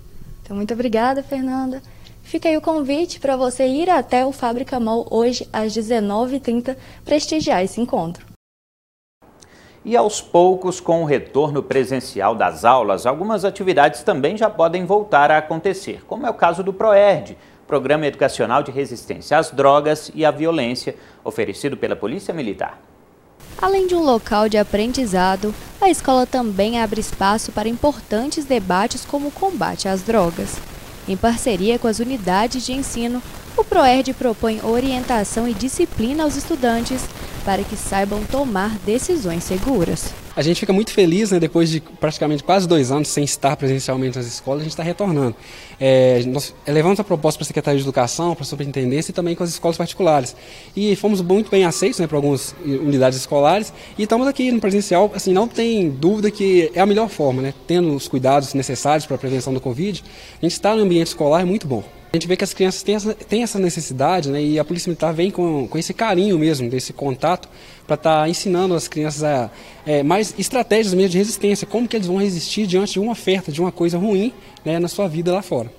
Então, 0.43 0.57
muito 0.57 0.73
obrigada, 0.73 1.23
Fernanda. 1.23 1.83
Fica 2.25 2.49
aí 2.49 2.57
o 2.57 2.61
convite 2.61 3.21
para 3.21 3.37
você 3.37 3.67
ir 3.67 3.89
até 3.89 4.25
o 4.25 4.33
Fábrica 4.33 4.81
Mall 4.81 5.07
hoje 5.11 5.47
às 5.53 5.73
19h30 5.73 6.75
prestigiar 7.05 7.63
esse 7.63 7.81
encontro. 7.81 8.27
E 9.85 9.95
aos 9.95 10.23
poucos, 10.23 10.81
com 10.81 11.03
o 11.03 11.05
retorno 11.05 11.63
presencial 11.63 12.35
das 12.35 12.65
aulas, 12.65 13.05
algumas 13.05 13.45
atividades 13.45 14.03
também 14.03 14.35
já 14.37 14.49
podem 14.49 14.87
voltar 14.87 15.31
a 15.31 15.37
acontecer, 15.37 16.03
como 16.07 16.27
é 16.27 16.31
o 16.31 16.35
caso 16.35 16.65
do 16.65 16.73
PROERD, 16.73 17.37
Programa 17.67 18.07
Educacional 18.07 18.63
de 18.63 18.71
Resistência 18.71 19.37
às 19.37 19.51
Drogas 19.51 20.11
e 20.15 20.25
à 20.25 20.31
Violência, 20.31 20.97
oferecido 21.23 21.77
pela 21.77 21.95
Polícia 21.95 22.33
Militar. 22.33 22.81
Além 23.61 23.87
de 23.87 23.95
um 23.95 24.03
local 24.03 24.49
de 24.49 24.57
aprendizado, 24.57 25.55
a 25.79 25.91
escola 25.91 26.27
também 26.27 26.81
abre 26.81 27.01
espaço 27.01 27.53
para 27.53 27.69
importantes 27.69 28.47
debates 28.47 29.05
como 29.05 29.29
o 29.29 29.33
combate 29.33 29.87
às 29.87 30.03
drogas. 30.03 30.59
Em 31.07 31.17
parceria 31.17 31.79
com 31.79 31.87
as 31.87 31.99
unidades 31.99 32.65
de 32.65 32.73
ensino, 32.73 33.23
o 33.57 33.63
PROERD 33.63 34.15
propõe 34.15 34.61
orientação 34.63 35.47
e 35.47 35.55
disciplina 35.55 36.25
aos 36.25 36.37
estudantes 36.37 37.03
para 37.45 37.63
que 37.63 37.77
saibam 37.77 38.25
tomar 38.25 38.79
decisões 38.79 39.45
seguras. 39.45 40.13
A 40.37 40.43
gente 40.43 40.59
fica 40.59 40.73
muito 40.73 40.91
feliz, 40.91 41.31
né, 41.31 41.39
depois 41.39 41.71
de 41.71 41.81
praticamente 41.81 42.43
quase 42.43 42.67
dois 42.67 42.91
anos 42.91 43.07
sem 43.07 43.23
estar 43.23 43.57
presencialmente 43.57 44.17
nas 44.17 44.27
escolas, 44.27 44.63
a 44.63 44.65
gente 44.65 44.73
está 44.73 44.83
retornando. 44.83 45.37
É, 45.79 46.25
nós 46.27 46.53
levamos 46.67 46.99
a 46.99 47.05
proposta 47.05 47.39
para 47.39 47.45
a 47.45 47.47
Secretaria 47.47 47.79
de 47.79 47.85
Educação, 47.85 48.35
para 48.35 48.43
a 48.43 48.47
Superintendência 48.47 49.13
e 49.13 49.15
também 49.15 49.37
com 49.37 49.45
as 49.45 49.51
escolas 49.51 49.77
particulares. 49.77 50.35
E 50.75 50.97
fomos 50.97 51.21
muito 51.21 51.51
bem 51.51 51.65
aceitos 51.65 52.01
né, 52.01 52.09
para 52.09 52.19
algumas 52.19 52.53
unidades 52.65 53.17
escolares 53.17 53.73
e 53.97 54.03
estamos 54.03 54.27
aqui 54.27 54.51
no 54.51 54.61
presencial, 54.61 55.13
assim, 55.15 55.33
não 55.33 55.47
tem 55.47 55.89
dúvida 55.89 56.33
que 56.33 56.69
é 56.75 56.81
a 56.81 56.87
melhor 56.87 57.09
forma, 57.09 57.41
né, 57.41 57.55
tendo 57.69 57.95
os 57.95 58.09
cuidados 58.09 58.55
necessários 58.55 59.07
para 59.07 59.15
a 59.15 59.19
prevenção 59.19 59.55
do 59.55 59.61
Covid, 59.61 60.03
a 60.43 60.45
gente 60.45 60.53
está 60.53 60.75
no 60.75 60.83
ambiente 60.83 61.09
escolar 61.09 61.43
é 61.43 61.45
muito 61.45 61.67
bom. 61.67 61.85
A 62.15 62.17
gente 62.17 62.29
vê 62.29 62.37
que 62.37 62.45
as 62.45 62.55
crianças 62.55 62.81
têm 62.85 62.95
essa, 62.95 63.13
têm 63.13 63.43
essa 63.43 63.59
necessidade, 63.59 64.31
né, 64.31 64.41
e 64.41 64.57
a 64.57 64.65
Polícia 64.65 64.89
Militar 64.89 65.13
vem 65.13 65.33
com, 65.33 65.67
com 65.67 65.77
esse 65.77 65.93
carinho 65.93 66.39
mesmo, 66.39 66.71
desse 66.71 66.93
contato, 66.93 67.49
para 67.89 67.95
estar 67.95 68.21
tá 68.21 68.29
ensinando 68.29 68.73
as 68.73 68.87
crianças 68.87 69.25
a, 69.25 69.51
é, 69.85 70.01
mais 70.05 70.33
estratégias 70.39 70.95
mesmo 70.95 71.09
de 71.09 71.19
resistência, 71.19 71.67
como 71.67 71.89
que 71.89 71.97
eles 71.97 72.07
vão 72.07 72.19
resistir 72.19 72.69
diante 72.69 72.93
de 72.93 73.01
uma 73.01 73.11
oferta, 73.11 73.51
de 73.51 73.61
uma 73.61 73.73
coisa 73.73 73.99
ruim 73.99 74.33
né, 74.65 74.79
na 74.79 74.87
sua 74.87 75.09
vida 75.09 75.33
lá 75.33 75.43
fora. 75.43 75.73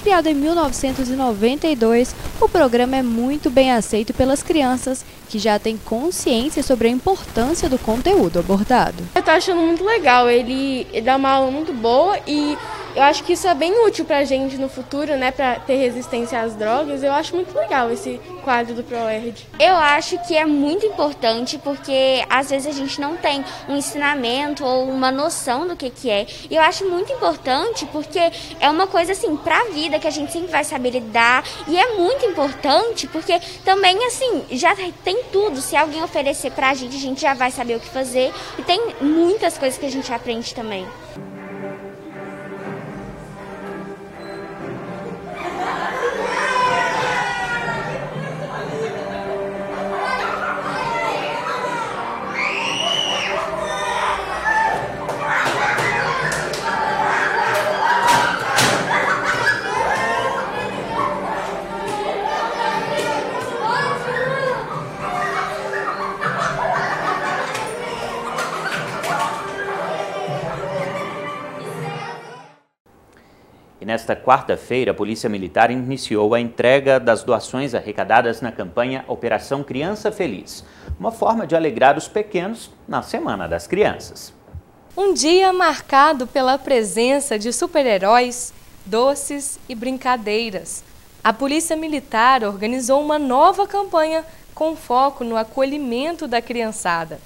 Criado 0.00 0.28
em 0.28 0.34
1992, 0.34 2.14
o 2.40 2.48
programa 2.48 2.96
é 2.96 3.02
muito 3.02 3.50
bem 3.50 3.72
aceito 3.72 4.14
pelas 4.14 4.44
crianças 4.44 5.04
que 5.28 5.40
já 5.40 5.58
têm 5.58 5.76
consciência 5.76 6.62
sobre 6.62 6.86
a 6.86 6.90
importância 6.92 7.68
do 7.68 7.80
conteúdo 7.80 8.38
abordado. 8.38 9.02
Eu 9.12 9.18
estou 9.18 9.34
achando 9.34 9.60
muito 9.60 9.82
legal, 9.82 10.30
ele, 10.30 10.86
ele 10.92 11.02
dá 11.02 11.16
uma 11.16 11.30
aula 11.30 11.50
muito 11.50 11.72
boa 11.72 12.16
e 12.28 12.56
eu 12.94 13.02
acho 13.02 13.24
que 13.24 13.32
isso 13.32 13.48
é 13.48 13.54
bem 13.54 13.84
útil 13.86 14.04
para 14.04 14.18
a 14.18 14.24
gente 14.24 14.56
no 14.56 14.68
futuro, 14.68 15.16
né, 15.16 15.30
para 15.30 15.56
ter 15.56 15.76
resistência 15.76 16.40
às 16.40 16.54
drogas. 16.54 17.02
Eu 17.02 17.12
acho 17.12 17.34
muito 17.34 17.56
legal 17.56 17.90
esse 17.90 18.20
quadro 18.44 18.74
do 18.74 18.84
ProERD. 18.84 19.46
Eu 19.58 19.74
acho 19.74 20.16
que 20.26 20.36
é 20.36 20.44
muito 20.44 20.86
importante 20.86 21.58
porque 21.58 22.24
às 22.30 22.50
vezes 22.50 22.68
a 22.68 22.72
gente 22.72 23.00
não 23.00 23.16
tem 23.16 23.44
um 23.68 23.76
ensinamento 23.76 24.64
ou 24.64 24.88
uma 24.88 25.10
noção 25.10 25.66
do 25.66 25.74
que 25.74 25.90
que 25.90 26.08
é. 26.08 26.26
E 26.48 26.54
eu 26.54 26.62
acho 26.62 26.88
muito 26.88 27.12
importante 27.12 27.84
porque 27.86 28.20
é 28.60 28.70
uma 28.70 28.86
coisa 28.86 29.12
assim 29.12 29.36
para 29.36 29.58
a 29.58 29.64
vida 29.70 29.98
que 29.98 30.06
a 30.06 30.12
gente 30.12 30.32
sempre 30.32 30.50
vai 30.50 30.62
saber 30.62 30.90
lidar 30.90 31.42
e 31.66 31.76
é 31.76 31.94
muito 31.94 32.24
importante 32.26 33.08
porque 33.08 33.40
também 33.64 34.04
assim 34.06 34.44
já 34.52 34.74
tem 35.02 35.24
tudo. 35.32 35.60
Se 35.60 35.76
alguém 35.76 36.02
oferecer 36.02 36.52
para 36.52 36.70
a 36.70 36.74
gente, 36.74 36.96
a 36.96 37.00
gente 37.00 37.20
já 37.20 37.34
vai 37.34 37.50
saber 37.50 37.76
o 37.76 37.80
que 37.80 37.88
fazer 37.88 38.32
e 38.58 38.62
tem 38.62 38.80
muitas 39.00 39.58
coisas 39.58 39.78
que 39.78 39.86
a 39.86 39.90
gente 39.90 40.12
aprende 40.12 40.54
também. 40.54 40.86
Nesta 74.14 74.16
quarta-feira, 74.16 74.92
a 74.92 74.94
Polícia 74.94 75.28
Militar 75.28 75.70
iniciou 75.70 76.34
a 76.34 76.40
entrega 76.40 77.00
das 77.00 77.24
doações 77.24 77.74
arrecadadas 77.74 78.40
na 78.40 78.52
campanha 78.52 79.04
Operação 79.08 79.64
Criança 79.64 80.12
Feliz, 80.12 80.64
uma 80.98 81.10
forma 81.10 81.46
de 81.46 81.56
alegrar 81.56 81.98
os 81.98 82.06
pequenos 82.06 82.70
na 82.86 83.02
Semana 83.02 83.48
das 83.48 83.66
Crianças. 83.66 84.32
Um 84.96 85.12
dia 85.12 85.52
marcado 85.52 86.26
pela 86.26 86.56
presença 86.56 87.36
de 87.38 87.52
super-heróis, 87.52 88.54
doces 88.86 89.58
e 89.68 89.74
brincadeiras. 89.74 90.84
A 91.22 91.32
Polícia 91.32 91.76
Militar 91.76 92.44
organizou 92.44 93.02
uma 93.02 93.18
nova 93.18 93.66
campanha 93.66 94.24
com 94.54 94.76
foco 94.76 95.24
no 95.24 95.36
acolhimento 95.36 96.28
da 96.28 96.40
criançada. 96.40 97.18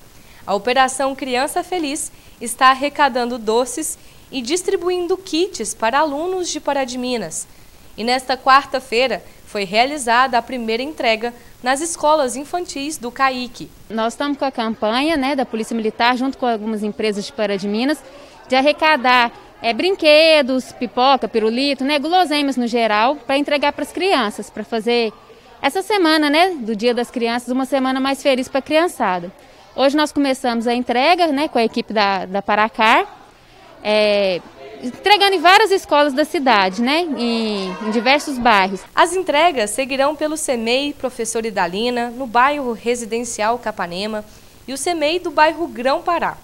A 0.47 0.55
Operação 0.55 1.15
Criança 1.15 1.63
Feliz 1.63 2.11
está 2.41 2.71
arrecadando 2.71 3.37
doces 3.37 3.99
e 4.31 4.43
distribuindo 4.43 5.17
kits 5.17 5.75
para 5.75 6.01
alunos 6.01 6.49
de 6.49 6.61
Pará 6.61 6.85
de 6.85 6.99
Minas. 6.99 7.47
E 7.97 8.05
nesta 8.05 8.37
quarta-feira 8.37 9.23
foi 9.47 9.65
realizada 9.65 10.39
a 10.39 10.43
primeira 10.43 10.83
entrega 10.83 11.35
nas 11.63 11.81
escolas 11.81 12.37
infantis 12.37 12.99
do 12.99 13.11
CAIC. 13.11 13.69
Nós 13.91 14.13
estamos 14.13 14.39
com 14.39 14.45
a 14.45 14.53
campanha 14.53 15.17
né, 15.17 15.35
da 15.35 15.47
Polícia 15.47 15.75
Militar, 15.75 16.17
junto 16.17 16.39
com 16.39 16.47
algumas 16.47 16.83
empresas 16.83 17.25
de 17.27 17.33
Pará 17.33 17.57
de 17.57 17.67
Minas, 17.67 17.99
de 18.49 18.55
arrecadar 18.55 19.33
é, 19.61 19.73
brinquedos, 19.73 20.71
pipoca, 20.73 21.27
pirulito, 21.27 21.85
né, 21.85 21.99
guloseimas 21.99 22.57
no 22.57 22.67
geral, 22.67 23.17
para 23.17 23.39
entregar 23.39 23.73
para 23.73 23.83
as 23.83 23.91
crianças, 23.91 24.49
para 24.51 24.63
fazer 24.63 25.13
essa 25.61 25.83
semana 25.83 26.31
né, 26.31 26.51
do 26.51 26.77
Dia 26.77 26.95
das 26.95 27.11
Crianças, 27.11 27.49
uma 27.49 27.65
semana 27.65 27.99
mais 27.99 28.23
feliz 28.23 28.49
para 28.49 28.61
a 28.61 28.63
criançada. 28.63 29.33
Hoje 29.75 29.97
nós 29.97 30.13
começamos 30.13 30.67
a 30.67 30.75
entrega 30.75 31.29
né, 31.29 31.49
com 31.49 31.59
a 31.59 31.65
equipe 31.65 31.93
da, 31.93 32.27
da 32.27 32.41
Paracar, 32.41 33.18
é, 33.83 34.41
entregando 34.83 35.35
em 35.35 35.41
várias 35.41 35.71
escolas 35.71 36.13
da 36.13 36.25
cidade, 36.25 36.83
né, 36.83 37.01
em, 37.01 37.71
em, 37.71 37.91
diversos 37.91 38.39
bairros. 38.39 38.81
As 38.95 39.15
entregas 39.15 39.71
seguirão 39.71 40.15
pelo 40.15 40.37
CEMEI 40.37 40.93
Professor 40.95 41.45
Idalina, 41.45 42.11
no 42.11 42.27
bairro 42.27 42.73
Residencial 42.73 43.59
Capanema, 43.59 44.25
e 44.67 44.73
o 44.73 44.79
CEMEI 44.79 45.19
do 45.19 45.31
bairro 45.31 45.67
Grão 45.67 46.03
Pará. 46.03 46.37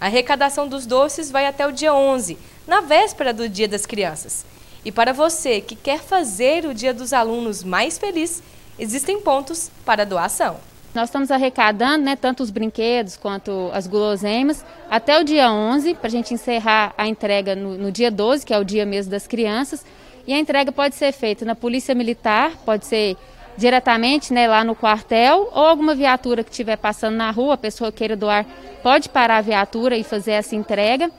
A 0.00 0.06
arrecadação 0.06 0.66
dos 0.68 0.84
doces 0.86 1.30
vai 1.30 1.46
até 1.46 1.66
o 1.66 1.72
dia 1.72 1.94
11, 1.94 2.38
na 2.66 2.80
véspera 2.80 3.32
do 3.32 3.48
Dia 3.48 3.68
das 3.68 3.86
Crianças. 3.86 4.44
E 4.84 4.90
para 4.90 5.12
você 5.12 5.60
que 5.60 5.76
quer 5.76 6.00
fazer 6.00 6.66
o 6.66 6.74
Dia 6.74 6.92
dos 6.92 7.12
Alunos 7.12 7.62
mais 7.62 7.98
feliz, 7.98 8.42
existem 8.78 9.20
pontos 9.20 9.70
para 9.84 10.04
doação. 10.04 10.71
Nós 10.94 11.08
estamos 11.08 11.30
arrecadando 11.30 12.04
né, 12.04 12.16
tanto 12.16 12.42
os 12.42 12.50
brinquedos 12.50 13.16
quanto 13.16 13.70
as 13.72 13.86
guloseimas 13.86 14.62
até 14.90 15.18
o 15.18 15.24
dia 15.24 15.50
11, 15.50 15.94
para 15.94 16.08
a 16.08 16.10
gente 16.10 16.34
encerrar 16.34 16.92
a 16.98 17.08
entrega 17.08 17.56
no, 17.56 17.78
no, 17.78 17.90
dia 17.90 18.10
12, 18.10 18.44
que 18.44 18.52
é 18.52 18.58
o 18.58 18.64
dia 18.64 18.84
mesmo 18.84 19.10
das 19.10 19.26
crianças. 19.26 19.86
E 20.26 20.34
a 20.34 20.38
entrega 20.38 20.70
pode 20.70 20.94
ser 20.94 21.12
feita 21.12 21.46
na 21.46 21.54
Polícia 21.54 21.94
Militar, 21.94 22.52
pode 22.66 22.84
ser 22.84 23.16
diretamente 23.56 24.34
né, 24.34 24.46
lá 24.46 24.62
no 24.62 24.74
quartel, 24.74 25.48
ou 25.52 25.66
alguma 25.66 25.94
viatura 25.94 26.44
que 26.44 26.50
estiver 26.50 26.76
passando 26.76 27.16
na 27.16 27.30
rua, 27.30 27.54
a 27.54 27.58
pessoa 27.58 27.90
queira 27.90 28.14
doar, 28.14 28.44
pode 28.82 29.08
parar 29.08 29.38
a 29.38 29.42
viatura 29.42 29.96
e 29.96 30.04
fazer 30.04 30.32
essa 30.32 30.54
entrega. 30.54 31.10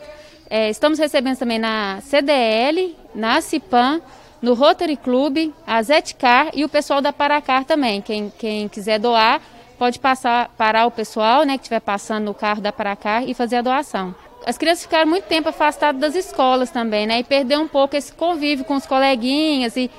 É, 0.49 0.69
estamos 0.69 0.99
recebendo 0.99 1.37
também 1.37 1.57
na 1.57 1.99
CDL, 2.01 2.95
na 3.15 3.41
CIPAM, 3.41 4.01
no 4.39 4.53
Rotary 4.53 4.97
Club, 4.97 5.51
a 5.65 5.81
Zetcar 5.81 6.51
e 6.53 6.63
o 6.63 6.69
pessoal 6.69 7.01
da 7.01 7.11
Paracar 7.11 7.63
também. 7.65 8.01
Quem, 8.01 8.31
quem 8.37 8.67
quiser 8.67 8.99
doar, 8.99 9.41
pode 9.77 9.99
passar, 9.99 10.49
parar 10.57 10.85
o 10.85 10.91
pessoal 10.91 11.43
né, 11.43 11.57
que 11.57 11.63
estiver 11.63 11.79
passando 11.79 12.25
no 12.25 12.33
carro 12.33 12.61
da 12.61 12.71
Paracar 12.71 13.27
e 13.27 13.33
fazer 13.33 13.57
a 13.57 13.61
doação. 13.61 14.15
As 14.45 14.57
crianças 14.57 14.83
ficaram 14.83 15.09
muito 15.09 15.25
tempo 15.25 15.49
afastadas 15.49 15.99
das 15.99 16.15
escolas 16.15 16.69
também, 16.69 17.07
né? 17.07 17.19
E 17.19 17.23
perder 17.23 17.57
um 17.57 17.67
pouco 17.67 17.95
esse 17.95 18.11
convívio 18.11 18.65
com 18.65 18.75
os 18.75 18.85
coleguinhas 18.85 19.77
e, 19.77 19.89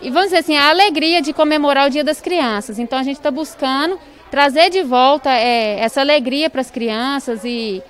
e 0.00 0.10
vamos 0.10 0.26
dizer 0.26 0.38
assim, 0.38 0.56
a 0.56 0.70
alegria 0.70 1.20
de 1.20 1.32
comemorar 1.32 1.86
o 1.88 1.90
Dia 1.90 2.02
das 2.02 2.20
Crianças. 2.20 2.78
Então 2.78 2.98
a 2.98 3.02
gente 3.02 3.18
está 3.18 3.30
buscando 3.30 3.98
trazer 4.30 4.70
de 4.70 4.82
volta 4.82 5.30
é, 5.30 5.78
essa 5.78 6.00
alegria 6.00 6.48
para 6.48 6.62
as 6.62 6.70
crianças 6.70 7.44
e, 7.44 7.82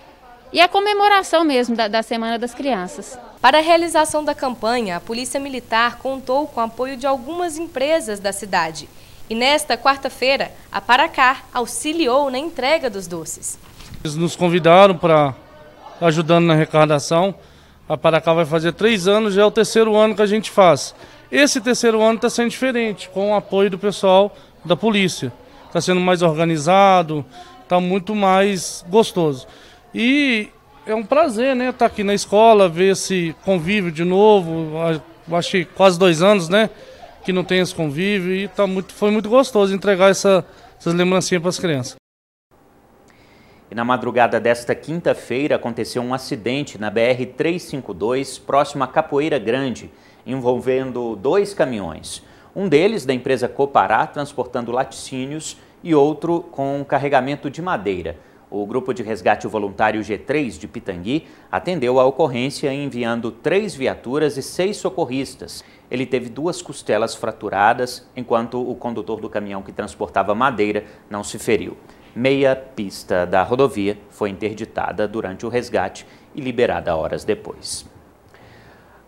e 0.53 0.61
a 0.61 0.67
comemoração 0.67 1.45
mesmo 1.45 1.77
da, 1.77 1.87
da 1.87 2.03
Semana 2.03 2.37
das 2.37 2.53
Crianças. 2.53 3.17
Para 3.41 3.59
a 3.59 3.63
realização 3.63 4.25
da 4.25 4.35
campanha, 4.35 4.97
a 4.97 5.01
Polícia 5.01 5.39
Militar 5.39 5.99
contou 5.99 6.49
com 6.49 6.61
o 6.61 6.65
apoio 6.65 6.97
de 6.97 7.07
algumas 7.07 7.59
empresas 7.59 8.19
da 8.19 8.33
cidade. 8.33 8.89
E 9.29 9.35
nesta 9.35 9.77
quarta-feira, 9.77 10.53
a 10.71 10.81
Paracar 10.81 11.45
auxiliou 11.53 12.31
na 12.31 12.39
entrega 12.39 12.91
dos 12.91 13.07
doces. 13.07 13.59
Eles 14.03 14.17
nos 14.17 14.37
convidaram 14.37 14.97
para 14.97 15.35
ajudando 16.01 16.47
na 16.47 16.55
arrecadação. 16.55 17.35
A 17.89 17.97
Paracar 17.97 18.35
vai 18.35 18.45
fazer 18.45 18.73
três 18.73 19.07
anos, 19.09 19.35
já 19.35 19.43
é 19.43 19.45
o 19.45 19.51
terceiro 19.51 19.97
ano 19.97 20.15
que 20.15 20.23
a 20.23 20.27
gente 20.27 20.51
faz. 20.51 20.95
Esse 21.31 21.61
terceiro 21.61 22.03
ano 22.03 22.17
está 22.17 22.29
sendo 22.29 22.51
diferente, 22.51 23.09
com 23.09 23.33
o 23.33 23.35
apoio 23.35 23.71
do 23.71 23.79
pessoal 23.79 24.37
da 24.65 24.77
polícia 24.77 25.33
está 25.73 25.81
sendo 25.81 26.01
mais 26.01 26.21
organizado, 26.21 27.25
está 27.63 27.81
muito 27.81 28.15
mais 28.15 28.85
gostoso. 28.91 29.47
E 29.95 30.51
é 30.87 30.95
um 30.95 31.03
prazer, 31.03 31.57
né, 31.57 31.71
estar 31.71 31.79
tá 31.79 31.87
aqui 31.87 32.05
na 32.05 32.13
escola, 32.13 32.69
ver 32.69 32.93
esse 32.93 33.35
convívio 33.43 33.91
de 33.91 34.05
novo. 34.05 34.73
Acho 35.33 35.51
que 35.51 35.65
quase 35.65 35.99
dois 35.99 36.21
anos, 36.21 36.51
né, 36.51 36.69
que 37.25 37.33
não 37.33 37.45
tem 37.45 37.61
esse 37.61 37.75
convívio 37.75 38.35
e 38.35 38.49
tá 38.49 38.67
muito, 38.67 38.93
foi 38.93 39.11
muito 39.11 39.29
gostoso 39.29 39.75
entregar 39.75 40.11
essa, 40.11 40.45
essas 40.79 40.95
lembrancinhas 40.95 41.41
para 41.41 41.51
as 41.51 41.59
crianças. 41.59 41.97
E 43.71 43.75
na 43.75 43.85
madrugada 43.85 44.39
desta 44.39 44.75
quinta-feira 44.75 45.57
aconteceu 45.57 46.03
um 46.03 46.13
acidente 46.13 46.79
na 46.79 46.91
BR-352, 46.91 48.41
próximo 48.45 48.85
a 48.85 48.87
Capoeira 48.87 49.39
Grande, 49.39 49.91
envolvendo 50.27 51.17
dois 51.17 51.55
caminhões. 51.55 52.23
Um 52.55 52.69
deles, 52.69 53.07
da 53.07 53.15
empresa 53.15 53.49
Copará, 53.49 54.07
transportando 54.07 54.73
laticínios, 54.73 55.57
e 55.83 55.95
outro 55.95 56.41
com 56.53 56.85
carregamento 56.87 57.51
de 57.51 57.61
madeira. 57.61 58.17
O 58.55 58.67
Grupo 58.67 58.93
de 58.93 59.03
Resgate 59.03 59.47
Voluntário 59.47 60.03
G3 60.03 60.59
de 60.59 60.69
Pitangui 60.69 61.27
atendeu 61.51 61.99
a 61.99 62.05
ocorrência 62.05 62.71
enviando 62.71 63.31
três 63.31 63.75
viaturas 63.75 64.37
e 64.37 64.43
seis 64.43 64.77
socorristas. 64.77 65.65
Ele 65.91 66.05
teve 66.05 66.29
duas 66.29 66.61
costelas 66.61 67.15
fraturadas, 67.15 68.07
enquanto 68.15 68.61
o 68.61 68.75
condutor 68.75 69.23
do 69.23 69.31
caminhão 69.31 69.63
que 69.63 69.73
transportava 69.73 70.35
madeira 70.35 70.85
não 71.09 71.25
se 71.25 71.39
feriu. 71.39 71.79
Meia 72.15 72.55
pista 72.55 73.25
da 73.25 73.43
rodovia 73.43 73.97
foi 74.11 74.29
interditada 74.29 75.09
durante 75.09 75.47
o 75.47 75.49
resgate 75.49 76.07
e 76.35 76.41
liberada 76.43 76.95
horas 76.95 77.25
depois. 77.25 77.91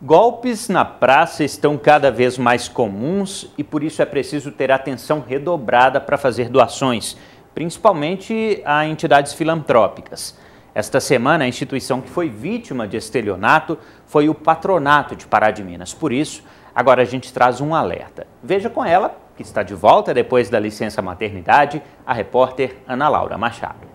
Golpes 0.03 0.69
na 0.69 0.85
praça 0.85 1.45
estão 1.45 1.79
cada 1.79 2.11
vez 2.11 2.37
mais 2.37 2.69
comuns 2.69 3.51
e 3.57 3.65
por 3.65 3.83
isso 3.83 4.03
é 4.03 4.05
preciso 4.05 4.51
ter 4.51 4.71
atenção 4.71 5.25
redobrada 5.27 6.01
para 6.01 6.19
fazer 6.19 6.49
doações, 6.49 7.17
principalmente 7.55 8.61
a 8.65 8.87
entidades 8.87 9.33
filantrópicas. 9.33 10.37
Esta 10.75 10.99
semana, 10.99 11.45
a 11.45 11.49
instituição 11.49 12.01
que 12.01 12.11
foi 12.11 12.29
vítima 12.29 12.89
de 12.89 12.97
estelionato 12.97 13.79
foi 14.07 14.29
o 14.29 14.35
Patronato 14.35 15.15
de 15.15 15.25
Pará 15.27 15.53
de 15.53 15.63
Minas. 15.63 15.95
Por 15.95 16.13
isso, 16.13 16.43
agora 16.75 17.03
a 17.03 17.05
gente 17.05 17.33
traz 17.33 17.61
um 17.61 17.75
alerta. 17.75 18.27
Veja 18.43 18.69
com 18.69 18.85
ela, 18.85 19.17
que 19.37 19.43
está 19.43 19.63
de 19.63 19.75
volta 19.75 20.13
depois 20.13 20.51
da 20.51 20.59
licença 20.59 21.01
maternidade, 21.01 21.81
a 22.05 22.13
repórter 22.13 22.77
Ana 22.89 23.09
Laura 23.09 23.39
Machado. 23.39 23.95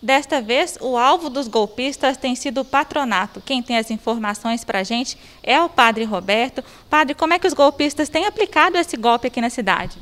Desta 0.00 0.40
vez, 0.40 0.78
o 0.80 0.96
alvo 0.96 1.28
dos 1.28 1.48
golpistas 1.48 2.16
tem 2.16 2.36
sido 2.36 2.60
o 2.60 2.64
patronato. 2.64 3.40
Quem 3.40 3.60
tem 3.60 3.76
as 3.76 3.90
informações 3.90 4.64
para 4.64 4.78
a 4.78 4.84
gente 4.84 5.18
é 5.42 5.60
o 5.60 5.68
padre 5.68 6.04
Roberto. 6.04 6.62
Padre, 6.88 7.16
como 7.16 7.34
é 7.34 7.38
que 7.38 7.48
os 7.48 7.52
golpistas 7.52 8.08
têm 8.08 8.24
aplicado 8.24 8.78
esse 8.78 8.96
golpe 8.96 9.26
aqui 9.26 9.40
na 9.40 9.50
cidade? 9.50 9.98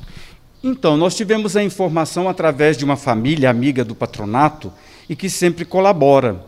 Então, 0.62 0.96
nós 0.96 1.14
tivemos 1.14 1.56
a 1.56 1.62
informação 1.62 2.28
através 2.28 2.76
de 2.76 2.84
uma 2.84 2.96
família 2.96 3.50
amiga 3.50 3.84
do 3.84 3.94
patronato 3.94 4.72
e 5.08 5.14
que 5.14 5.30
sempre 5.30 5.64
colabora. 5.64 6.44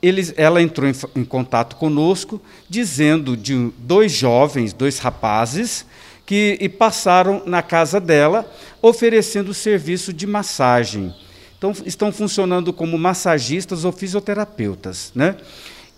Eles, 0.00 0.34
ela 0.36 0.60
entrou 0.60 0.88
em, 0.88 0.94
em 1.14 1.24
contato 1.24 1.76
conosco, 1.76 2.40
dizendo 2.68 3.36
de 3.36 3.70
dois 3.78 4.12
jovens, 4.12 4.72
dois 4.72 4.98
rapazes, 4.98 5.86
que 6.26 6.68
passaram 6.78 7.42
na 7.46 7.62
casa 7.62 8.00
dela 8.00 8.50
oferecendo 8.80 9.52
serviço 9.52 10.12
de 10.12 10.26
massagem 10.26 11.14
então, 11.62 11.72
estão 11.86 12.10
funcionando 12.10 12.72
como 12.72 12.98
massagistas 12.98 13.84
ou 13.84 13.92
fisioterapeutas, 13.92 15.12
né? 15.14 15.36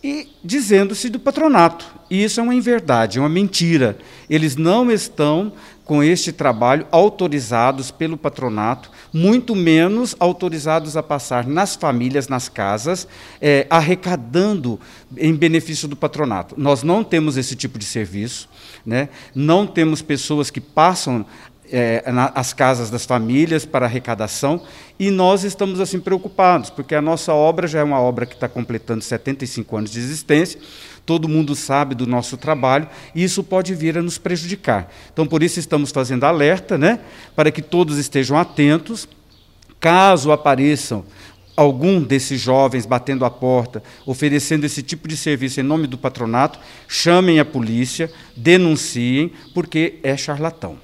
E 0.05 0.29
dizendo-se 0.45 1.09
do 1.09 1.19
patronato. 1.19 1.87
E 2.11 2.23
isso 2.23 2.39
é 2.39 2.43
uma 2.43 2.55
inverdade, 2.55 3.17
é 3.17 3.23
uma 3.23 3.29
mentira. 3.29 3.97
Eles 4.29 4.55
não 4.55 4.93
estão 4.93 5.51
com 5.83 6.03
este 6.03 6.31
trabalho 6.31 6.87
autorizados 6.91 7.91
pelo 7.91 8.19
patronato, 8.19 8.91
muito 9.11 9.57
menos 9.57 10.15
autorizados 10.21 10.95
a 10.95 11.03
passar 11.03 11.47
nas 11.47 11.75
famílias, 11.75 12.29
nas 12.29 12.51
casas, 12.51 13.09
é, 13.41 13.67
arrecadando 13.71 14.79
em 15.17 15.35
benefício 15.35 15.89
do 15.89 15.97
patronato. 15.97 16.55
Nós 16.59 16.83
não 16.83 17.03
temos 17.03 17.39
esse 17.39 17.57
tipo 17.57 17.79
de 17.79 17.87
serviço, 17.87 18.47
né? 18.85 19.09
não 19.35 19.67
temos 19.67 20.03
pessoas 20.03 20.51
que 20.51 20.61
passam 20.61 21.25
é, 21.71 22.05
as 22.35 22.53
casas 22.53 22.91
das 22.91 23.05
famílias 23.05 23.65
para 23.65 23.87
arrecadação 23.87 24.63
e 24.99 25.11
nós 25.11 25.45
estamos 25.45 25.81
assim 25.81 25.99
preocupados, 25.99 26.71
porque 26.71 26.95
a 26.95 27.03
nossa 27.03 27.33
obra 27.33 27.67
já 27.67 27.81
é 27.81 27.83
uma 27.83 28.01
obra 28.01 28.27
que 28.27 28.35
está 28.35 28.49
completando 28.49 29.03
75 29.03 29.77
anos 29.77 29.91
de 29.91 29.99
existência, 29.99 30.61
todo 31.05 31.29
mundo 31.29 31.55
sabe 31.55 31.95
do 31.95 32.07
nosso 32.07 32.37
trabalho 32.37 32.89
e 33.15 33.25
isso 33.25 33.43
pode 33.43 33.75
vir 33.75 33.99
a 33.99 34.03
nos 34.03 34.19
prejudicar. 34.19 34.91
Então, 35.13 35.27
por 35.27 35.43
isso, 35.43 35.59
estamos 35.59 35.91
fazendo 35.91 36.25
alerta, 36.25 36.79
né, 36.79 37.01
para 37.35 37.51
que 37.51 37.63
todos 37.63 37.99
estejam 37.99 38.39
atentos, 38.39 39.09
caso 39.81 40.33
apareçam 40.33 41.05
algum 41.57 42.03
desses 42.03 42.41
jovens 42.41 42.87
batendo 42.87 43.25
a 43.25 43.31
porta, 43.31 43.83
oferecendo 44.05 44.65
esse 44.65 44.83
tipo 44.83 45.07
de 45.07 45.17
serviço 45.17 45.61
em 45.61 45.63
nome 45.63 45.87
do 45.87 45.97
patronato, 45.97 46.59
chamem 46.89 47.39
a 47.39 47.45
polícia, 47.45 48.11
denunciem, 48.37 49.33
porque 49.53 49.99
é 50.03 50.17
charlatão. 50.17 50.79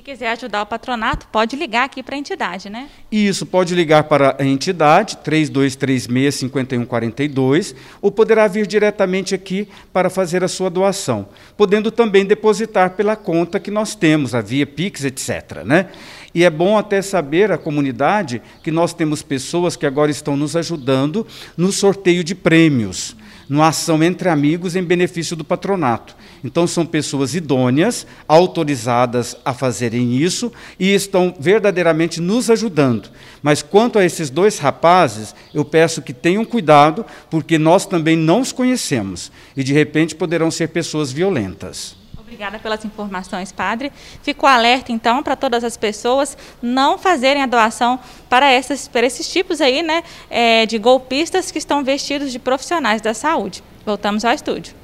Se 0.00 0.04
quiser 0.04 0.32
ajudar 0.32 0.62
o 0.62 0.66
patronato, 0.66 1.26
pode 1.26 1.54
ligar 1.56 1.84
aqui 1.84 2.02
para 2.02 2.16
a 2.16 2.18
entidade, 2.18 2.70
né? 2.70 2.88
Isso, 3.12 3.44
pode 3.44 3.74
ligar 3.74 4.04
para 4.04 4.34
a 4.38 4.42
entidade, 4.42 5.18
3236-5142, 5.22 7.74
ou 8.00 8.10
poderá 8.10 8.48
vir 8.48 8.66
diretamente 8.66 9.34
aqui 9.34 9.68
para 9.92 10.08
fazer 10.08 10.42
a 10.42 10.48
sua 10.48 10.70
doação, 10.70 11.28
podendo 11.54 11.90
também 11.90 12.24
depositar 12.24 12.92
pela 12.92 13.14
conta 13.14 13.60
que 13.60 13.70
nós 13.70 13.94
temos, 13.94 14.34
a 14.34 14.40
Via 14.40 14.66
Pix, 14.66 15.04
etc. 15.04 15.64
Né? 15.66 15.90
E 16.34 16.44
é 16.44 16.50
bom 16.50 16.78
até 16.78 17.02
saber, 17.02 17.52
a 17.52 17.58
comunidade, 17.58 18.40
que 18.62 18.70
nós 18.70 18.94
temos 18.94 19.20
pessoas 19.20 19.76
que 19.76 19.84
agora 19.84 20.10
estão 20.10 20.34
nos 20.34 20.56
ajudando 20.56 21.26
no 21.58 21.70
sorteio 21.70 22.24
de 22.24 22.34
prêmios 22.34 23.14
numa 23.50 23.66
ação 23.66 24.00
entre 24.00 24.28
amigos 24.28 24.76
em 24.76 24.82
benefício 24.82 25.34
do 25.34 25.44
patronato. 25.44 26.16
Então, 26.44 26.68
são 26.68 26.86
pessoas 26.86 27.34
idôneas, 27.34 28.06
autorizadas 28.28 29.36
a 29.44 29.52
fazerem 29.52 30.16
isso 30.16 30.52
e 30.78 30.94
estão 30.94 31.34
verdadeiramente 31.38 32.20
nos 32.20 32.48
ajudando. 32.48 33.10
Mas 33.42 33.60
quanto 33.60 33.98
a 33.98 34.04
esses 34.04 34.30
dois 34.30 34.58
rapazes, 34.58 35.34
eu 35.52 35.64
peço 35.64 36.00
que 36.00 36.12
tenham 36.12 36.44
cuidado, 36.44 37.04
porque 37.28 37.58
nós 37.58 37.84
também 37.84 38.16
não 38.16 38.40
os 38.40 38.52
conhecemos 38.52 39.32
e, 39.56 39.64
de 39.64 39.72
repente, 39.72 40.14
poderão 40.14 40.48
ser 40.48 40.68
pessoas 40.68 41.10
violentas. 41.10 41.99
Obrigada 42.40 42.58
pelas 42.58 42.82
informações, 42.86 43.52
padre. 43.52 43.92
Fico 44.22 44.46
alerta, 44.46 44.90
então, 44.90 45.22
para 45.22 45.36
todas 45.36 45.62
as 45.62 45.76
pessoas 45.76 46.38
não 46.62 46.96
fazerem 46.96 47.42
a 47.42 47.46
doação 47.46 48.00
para, 48.30 48.50
essas, 48.50 48.88
para 48.88 49.04
esses 49.04 49.30
tipos 49.30 49.60
aí, 49.60 49.82
né, 49.82 50.02
é, 50.30 50.64
de 50.64 50.78
golpistas 50.78 51.50
que 51.50 51.58
estão 51.58 51.84
vestidos 51.84 52.32
de 52.32 52.38
profissionais 52.38 53.02
da 53.02 53.12
saúde. 53.12 53.62
Voltamos 53.84 54.24
ao 54.24 54.32
estúdio. 54.32 54.74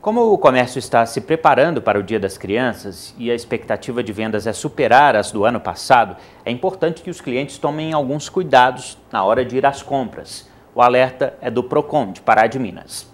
Como 0.00 0.32
o 0.32 0.36
comércio 0.36 0.80
está 0.80 1.06
se 1.06 1.20
preparando 1.20 1.80
para 1.80 2.00
o 2.00 2.02
Dia 2.02 2.18
das 2.18 2.36
Crianças 2.36 3.14
e 3.16 3.30
a 3.30 3.34
expectativa 3.36 4.02
de 4.02 4.12
vendas 4.12 4.48
é 4.48 4.52
superar 4.52 5.14
as 5.14 5.30
do 5.30 5.44
ano 5.44 5.60
passado, 5.60 6.16
é 6.44 6.50
importante 6.50 7.00
que 7.00 7.10
os 7.10 7.20
clientes 7.20 7.58
tomem 7.58 7.92
alguns 7.92 8.28
cuidados 8.28 8.98
na 9.12 9.22
hora 9.22 9.44
de 9.44 9.56
ir 9.56 9.64
às 9.64 9.84
compras. 9.84 10.50
O 10.74 10.82
alerta 10.82 11.38
é 11.40 11.48
do 11.48 11.62
PROCON 11.62 12.10
de 12.10 12.20
Pará 12.20 12.48
de 12.48 12.58
Minas. 12.58 13.11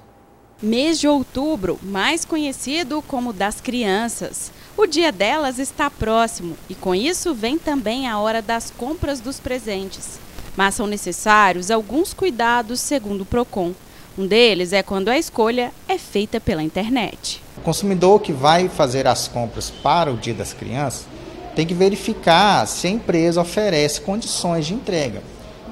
Mês 0.61 0.99
de 0.99 1.07
outubro, 1.07 1.79
mais 1.81 2.25
conhecido 2.25 3.01
como 3.07 3.33
das 3.33 3.61
crianças. 3.61 4.51
O 4.77 4.89
dia 4.89 5.13
delas 5.13 5.61
está 5.61 5.89
próximo 5.89 6.57
e 6.69 6.75
com 6.75 6.93
isso 6.93 7.33
vem 7.33 7.57
também 7.57 8.09
a 8.09 8.19
hora 8.19 8.43
das 8.43 8.69
compras 8.69 9.21
dos 9.21 9.39
presentes. 9.39 10.19
Mas 10.57 10.75
são 10.75 10.89
necessários 10.89 11.71
alguns 11.71 12.13
cuidados 12.13 12.81
segundo 12.81 13.21
o 13.21 13.25
Procon. 13.25 13.73
Um 14.19 14.27
deles 14.27 14.73
é 14.73 14.83
quando 14.83 15.11
a 15.11 15.17
escolha 15.17 15.73
é 15.87 15.97
feita 15.97 16.41
pela 16.41 16.61
internet. 16.61 17.41
O 17.57 17.61
consumidor 17.61 18.21
que 18.21 18.33
vai 18.33 18.69
fazer 18.69 19.07
as 19.07 19.29
compras 19.29 19.71
para 19.71 20.13
o 20.13 20.17
Dia 20.17 20.35
das 20.35 20.53
Crianças 20.53 21.07
tem 21.55 21.65
que 21.65 21.75
verificar 21.75 22.67
se 22.67 22.89
a 22.89 22.91
empresa 22.91 23.41
oferece 23.41 24.01
condições 24.01 24.67
de 24.67 24.75
entrega. 24.75 25.23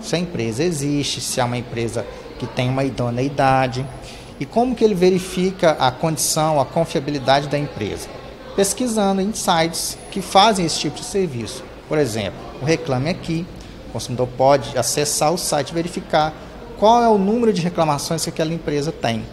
Se 0.01 0.15
a 0.15 0.19
empresa 0.21 0.63
existe, 0.63 1.21
se 1.21 1.41
é 1.41 1.45
uma 1.45 1.59
empresa 1.59 2.07
que 2.39 2.47
tem 2.47 2.69
uma 2.69 2.85
idoneidade 2.85 3.85
e 4.39 4.45
como 4.45 4.75
que 4.75 4.85
ele 4.85 4.95
verifica 4.95 5.73
a 5.79 5.91
condição, 5.91 6.61
a 6.61 6.67
confiabilidade 6.67 7.49
da 7.49 7.59
empresa? 7.59 8.09
Pesquisando 8.55 9.21
em 9.21 9.33
sites 9.33 9.97
que 10.11 10.21
fazem 10.21 10.67
esse 10.67 10.81
tipo 10.81 10.97
de 10.97 11.05
serviço. 11.05 11.65
Por 11.89 11.99
exemplo, 11.99 12.39
o 12.61 12.65
Reclame 12.65 13.11
Aqui, 13.11 13.47
o 13.89 13.93
consumidor 13.93 14.29
pode 14.37 14.77
acessar 14.77 15.33
o 15.33 15.39
site 15.39 15.71
e 15.71 15.75
verificar 15.75 16.35
qual 16.79 17.03
é 17.03 17.09
o 17.09 17.19
número 17.19 17.53
de 17.53 17.63
reclamações 17.63 18.25
que 18.25 18.31
aquela 18.31 18.53
empresa 18.53 18.93
tem. 18.93 19.25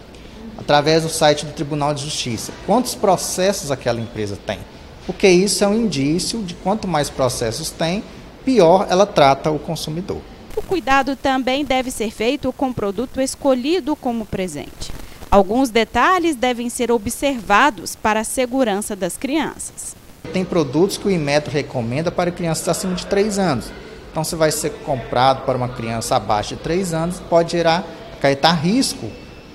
Através 0.56 1.02
do 1.02 1.08
site 1.08 1.44
do 1.44 1.52
Tribunal 1.52 1.92
de 1.92 2.04
Justiça, 2.04 2.52
quantos 2.66 2.94
processos 2.94 3.70
aquela 3.70 4.00
empresa 4.00 4.38
tem. 4.46 4.58
Porque 5.06 5.28
isso 5.28 5.62
é 5.62 5.68
um 5.68 5.74
indício 5.74 6.42
de 6.42 6.54
quanto 6.54 6.88
mais 6.88 7.10
processos 7.10 7.70
tem, 7.70 8.02
pior 8.44 8.86
ela 8.88 9.04
trata 9.04 9.50
o 9.50 9.58
consumidor. 9.58 10.20
O 10.56 10.62
cuidado 10.62 11.16
também 11.16 11.64
deve 11.64 11.90
ser 11.90 12.10
feito 12.10 12.52
com 12.52 12.68
o 12.68 12.74
produto 12.74 13.20
escolhido 13.20 13.96
como 13.96 14.24
presente. 14.24 14.92
Alguns 15.30 15.68
detalhes 15.68 16.36
devem 16.36 16.70
ser 16.70 16.92
observados 16.92 17.96
para 17.96 18.20
a 18.20 18.24
segurança 18.24 18.94
das 18.94 19.16
crianças. 19.16 19.96
Tem 20.32 20.44
produtos 20.44 20.96
que 20.96 21.08
o 21.08 21.10
Inmetro 21.10 21.52
recomenda 21.52 22.10
para 22.10 22.30
crianças 22.30 22.68
acima 22.68 22.94
de 22.94 23.04
3 23.06 23.38
anos. 23.38 23.72
Então, 24.10 24.22
se 24.22 24.36
vai 24.36 24.52
ser 24.52 24.70
comprado 24.84 25.44
para 25.44 25.58
uma 25.58 25.68
criança 25.68 26.14
abaixo 26.14 26.54
de 26.54 26.62
3 26.62 26.94
anos, 26.94 27.20
pode 27.28 27.50
gerar, 27.50 27.84
acarretar 28.16 28.60
risco 28.62 29.10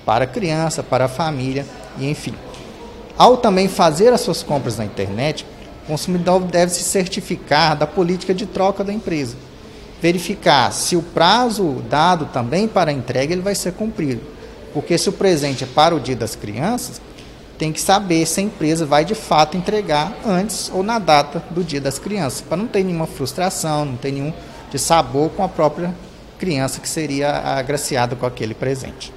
para 0.05 0.25
a 0.25 0.27
criança, 0.27 0.83
para 0.83 1.05
a 1.05 1.09
família 1.09 1.65
e 1.97 2.09
enfim. 2.09 2.35
Ao 3.17 3.37
também 3.37 3.69
fazer 3.69 4.11
as 4.11 4.19
suas 4.19 4.43
compras 4.43 4.77
na 4.77 4.83
internet, 4.83 5.45
o 5.83 5.87
consumidor 5.87 6.41
deve 6.41 6.73
se 6.73 6.83
certificar 6.83 7.77
da 7.77 7.87
política 7.87 8.33
de 8.33 8.45
troca 8.45 8.83
da 8.83 8.91
empresa. 8.91 9.37
Verificar 10.01 10.71
se 10.71 10.95
o 10.95 11.01
prazo 11.01 11.83
dado 11.89 12.27
também 12.27 12.67
para 12.67 12.91
a 12.91 12.93
entrega 12.93 13.33
ele 13.33 13.41
vai 13.41 13.55
ser 13.55 13.73
cumprido. 13.73 14.21
Porque 14.73 14.97
se 14.97 15.09
o 15.09 15.13
presente 15.13 15.63
é 15.63 15.67
para 15.67 15.95
o 15.95 15.99
dia 15.99 16.15
das 16.15 16.35
crianças, 16.35 17.01
tem 17.57 17.73
que 17.73 17.81
saber 17.81 18.25
se 18.25 18.39
a 18.39 18.43
empresa 18.43 18.85
vai 18.85 19.03
de 19.03 19.13
fato 19.13 19.57
entregar 19.57 20.13
antes 20.25 20.71
ou 20.73 20.81
na 20.81 20.97
data 20.97 21.43
do 21.51 21.63
dia 21.63 21.81
das 21.81 21.99
crianças, 21.99 22.39
para 22.39 22.55
não 22.55 22.67
ter 22.67 22.83
nenhuma 22.83 23.05
frustração, 23.05 23.83
não 23.83 23.97
ter 23.97 24.13
nenhum 24.13 24.31
de 24.71 24.79
sabor 24.79 25.29
com 25.31 25.43
a 25.43 25.49
própria 25.49 25.93
criança 26.37 26.79
que 26.79 26.87
seria 26.87 27.29
agraciada 27.31 28.15
com 28.15 28.25
aquele 28.25 28.53
presente. 28.53 29.11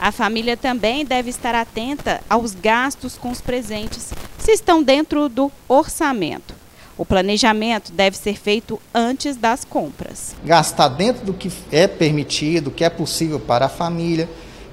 A 0.00 0.10
família 0.10 0.56
também 0.56 1.04
deve 1.04 1.28
estar 1.28 1.54
atenta 1.54 2.22
aos 2.28 2.54
gastos 2.54 3.16
com 3.16 3.30
os 3.30 3.40
presentes, 3.40 4.12
se 4.38 4.50
estão 4.50 4.82
dentro 4.82 5.28
do 5.28 5.52
orçamento. 5.68 6.61
O 6.96 7.06
planejamento 7.06 7.90
deve 7.92 8.16
ser 8.16 8.38
feito 8.38 8.80
antes 8.94 9.36
das 9.36 9.64
compras. 9.64 10.34
Gastar 10.44 10.88
dentro 10.88 11.24
do 11.24 11.32
que 11.32 11.50
é 11.70 11.86
permitido, 11.86 12.70
que 12.70 12.84
é 12.84 12.90
possível 12.90 13.40
para 13.40 13.66
a 13.66 13.68
família 13.68 14.28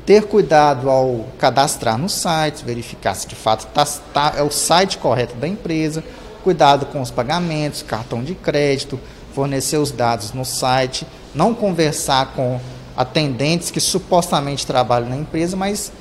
ter 0.05 0.23
cuidado 0.23 0.89
ao 0.89 1.27
cadastrar 1.38 1.97
no 1.97 2.10
site, 2.10 2.65
verificar 2.65 3.13
se 3.13 3.27
de 3.27 3.36
fato 3.36 3.67
tá, 3.67 3.86
tá, 3.86 4.34
é 4.38 4.41
o 4.41 4.49
site 4.49 4.97
correto 4.97 5.36
da 5.36 5.47
empresa, 5.47 6.03
cuidado 6.43 6.88
com 6.88 6.99
os 6.99 7.12
pagamentos, 7.12 7.84
cartão 7.84 8.23
de 8.23 8.34
crédito, 8.34 8.99
fornecer 9.36 9.77
os 9.77 9.91
dados 9.91 10.34
no 10.34 10.43
site, 10.43 11.05
não 11.34 11.53
conversar 11.53 12.34
com 12.34 12.60
atendentes 12.97 13.69
que 13.69 13.79
supostamente 13.79 14.65
trabalham 14.65 15.10
na 15.10 15.15
empresa, 15.15 15.55
mas 15.55 15.91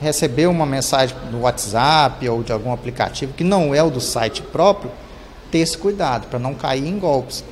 receber 0.00 0.46
uma 0.46 0.64
mensagem 0.64 1.16
no 1.32 1.40
WhatsApp 1.40 2.28
ou 2.28 2.42
de 2.42 2.52
algum 2.52 2.72
aplicativo 2.72 3.32
que 3.32 3.44
não 3.44 3.74
é 3.74 3.82
o 3.82 3.90
do 3.90 4.00
site 4.00 4.42
próprio, 4.42 4.90
ter 5.50 5.58
esse 5.58 5.76
cuidado 5.76 6.26
para 6.28 6.38
não 6.38 6.54
cair 6.54 6.86
em 6.86 6.98
golpes. 6.98 7.44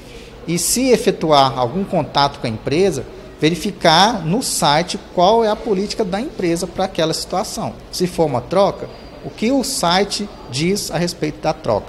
E 0.47 0.59
se 0.59 0.91
efetuar 0.91 1.59
algum 1.59 1.85
contato 1.85 2.39
com 2.39 2.47
a 2.47 2.51
empresa, 2.51 3.05
verificar 3.41 4.25
no 4.25 4.43
site 4.43 4.99
qual 5.15 5.45
é 5.45 5.49
a 5.49 5.57
política 5.57 6.05
da 6.05 6.21
empresa 6.21 6.67
para 6.67 6.85
aquela 6.85 7.15
situação. 7.15 7.75
Se 7.91 8.07
for 8.07 8.27
uma 8.27 8.41
troca, 8.41 8.89
o 9.25 9.31
que 9.31 9.51
o 9.51 9.65
site 9.65 10.29
diz 10.51 10.91
a 10.91 10.99
respeito 10.99 11.41
da 11.41 11.53
troca, 11.53 11.87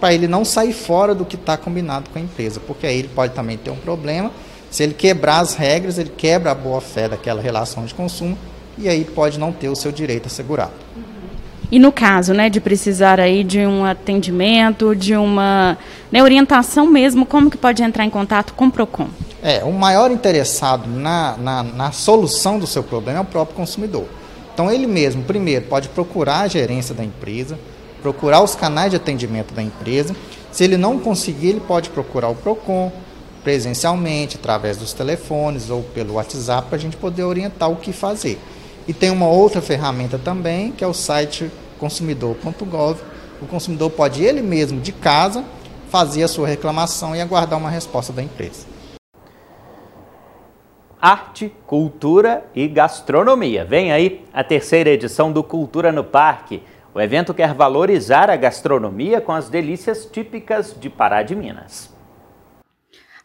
para 0.00 0.14
ele 0.14 0.28
não 0.28 0.44
sair 0.44 0.72
fora 0.72 1.14
do 1.14 1.24
que 1.24 1.36
está 1.36 1.56
combinado 1.56 2.10
com 2.10 2.18
a 2.18 2.22
empresa, 2.22 2.60
porque 2.60 2.86
aí 2.86 2.98
ele 2.98 3.08
pode 3.08 3.34
também 3.34 3.56
ter 3.56 3.70
um 3.70 3.76
problema. 3.76 4.30
Se 4.70 4.82
ele 4.82 4.94
quebrar 4.94 5.40
as 5.40 5.54
regras, 5.54 5.98
ele 5.98 6.10
quebra 6.10 6.50
a 6.50 6.54
boa 6.54 6.80
fé 6.80 7.08
daquela 7.08 7.40
relação 7.40 7.84
de 7.84 7.94
consumo 7.94 8.36
e 8.78 8.88
aí 8.88 9.04
pode 9.04 9.38
não 9.38 9.52
ter 9.52 9.68
o 9.68 9.76
seu 9.76 9.90
direito 9.90 10.26
assegurado. 10.26 10.74
E 11.70 11.78
no 11.78 11.90
caso, 11.90 12.32
né, 12.32 12.48
de 12.48 12.60
precisar 12.60 13.18
aí 13.18 13.42
de 13.42 13.60
um 13.60 13.84
atendimento, 13.84 14.94
de 14.94 15.16
uma 15.16 15.76
né, 16.12 16.22
orientação 16.22 16.86
mesmo, 16.86 17.26
como 17.26 17.50
que 17.50 17.56
pode 17.56 17.82
entrar 17.82 18.04
em 18.04 18.10
contato 18.10 18.54
com 18.54 18.66
o 18.66 18.70
Procon? 18.70 19.08
É, 19.42 19.64
o 19.64 19.72
maior 19.72 20.10
interessado 20.10 20.88
na, 20.88 21.36
na, 21.36 21.62
na, 21.62 21.92
solução 21.92 22.58
do 22.58 22.66
seu 22.66 22.82
problema 22.82 23.18
é 23.18 23.22
o 23.22 23.24
próprio 23.24 23.56
consumidor. 23.56 24.06
Então, 24.54 24.70
ele 24.70 24.86
mesmo, 24.86 25.22
primeiro, 25.22 25.66
pode 25.66 25.88
procurar 25.88 26.40
a 26.40 26.48
gerência 26.48 26.94
da 26.94 27.04
empresa, 27.04 27.58
procurar 28.00 28.42
os 28.42 28.54
canais 28.54 28.90
de 28.90 28.96
atendimento 28.96 29.52
da 29.52 29.62
empresa. 29.62 30.16
Se 30.50 30.64
ele 30.64 30.76
não 30.76 30.98
conseguir, 30.98 31.48
ele 31.48 31.60
pode 31.60 31.90
procurar 31.90 32.28
o 32.28 32.34
PROCON 32.34 32.90
presencialmente, 33.44 34.36
através 34.36 34.76
dos 34.76 34.92
telefones 34.92 35.70
ou 35.70 35.82
pelo 35.82 36.14
WhatsApp, 36.14 36.68
para 36.68 36.76
a 36.76 36.80
gente 36.80 36.96
poder 36.96 37.22
orientar 37.22 37.70
o 37.70 37.76
que 37.76 37.92
fazer. 37.92 38.40
E 38.86 38.94
tem 38.94 39.10
uma 39.10 39.28
outra 39.28 39.60
ferramenta 39.60 40.18
também, 40.18 40.72
que 40.72 40.84
é 40.84 40.86
o 40.86 40.94
site 40.94 41.50
consumidor.gov. 41.78 43.00
O 43.42 43.46
consumidor 43.46 43.90
pode 43.90 44.22
ele 44.22 44.40
mesmo, 44.40 44.80
de 44.80 44.92
casa, 44.92 45.44
fazer 45.90 46.22
a 46.22 46.28
sua 46.28 46.46
reclamação 46.46 47.14
e 47.14 47.20
aguardar 47.20 47.58
uma 47.58 47.70
resposta 47.70 48.12
da 48.12 48.22
empresa 48.22 48.76
arte, 51.06 51.52
cultura 51.66 52.44
e 52.52 52.66
gastronomia. 52.66 53.64
Vem 53.64 53.92
aí 53.92 54.24
a 54.32 54.42
terceira 54.42 54.90
edição 54.90 55.30
do 55.30 55.42
Cultura 55.42 55.92
no 55.92 56.02
Parque. 56.02 56.62
O 56.92 57.00
evento 57.00 57.32
quer 57.32 57.54
valorizar 57.54 58.28
a 58.28 58.34
gastronomia 58.34 59.20
com 59.20 59.30
as 59.30 59.48
delícias 59.48 60.04
típicas 60.04 60.74
de 60.78 60.90
Pará 60.90 61.22
de 61.22 61.36
Minas. 61.36 61.94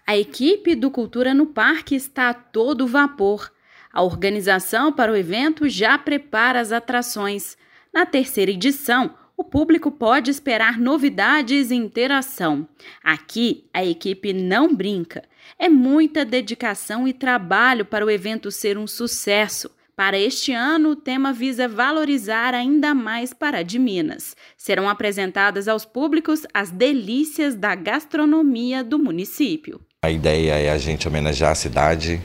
A 0.05 0.15
equipe 0.15 0.75
do 0.75 0.91
Cultura 0.91 1.33
no 1.33 1.47
Parque 1.47 1.95
está 1.95 2.29
a 2.29 2.33
todo 2.35 2.85
vapor. 2.85 3.51
A 3.93 4.01
organização 4.01 4.91
para 4.91 5.11
o 5.11 5.15
evento 5.15 5.67
já 5.67 5.97
prepara 5.97 6.59
as 6.59 6.71
atrações. 6.71 7.57
Na 7.93 8.05
terceira 8.05 8.51
edição, 8.51 9.15
o 9.35 9.43
público 9.43 9.91
pode 9.91 10.29
esperar 10.29 10.77
novidades 10.77 11.71
e 11.71 11.75
interação. 11.75 12.67
Aqui, 13.03 13.65
a 13.73 13.83
equipe 13.83 14.33
não 14.33 14.73
brinca. 14.73 15.23
É 15.57 15.67
muita 15.67 16.23
dedicação 16.23 17.07
e 17.07 17.13
trabalho 17.13 17.83
para 17.83 18.05
o 18.05 18.09
evento 18.09 18.51
ser 18.51 18.77
um 18.77 18.85
sucesso. 18.85 19.69
Para 19.95 20.17
este 20.17 20.53
ano, 20.53 20.91
o 20.91 20.95
tema 20.95 21.33
visa 21.33 21.67
valorizar 21.67 22.53
ainda 22.53 22.93
mais 22.93 23.33
Pará 23.33 23.61
de 23.61 23.77
Minas. 23.77 24.35
Serão 24.55 24.87
apresentadas 24.87 25.67
aos 25.67 25.85
públicos 25.85 26.45
as 26.53 26.71
delícias 26.71 27.55
da 27.55 27.75
gastronomia 27.75 28.83
do 28.83 28.97
município. 28.97 29.81
A 30.03 30.09
ideia 30.09 30.53
é 30.53 30.71
a 30.71 30.77
gente 30.77 31.07
homenagear 31.07 31.51
a 31.51 31.55
cidade, 31.55 32.21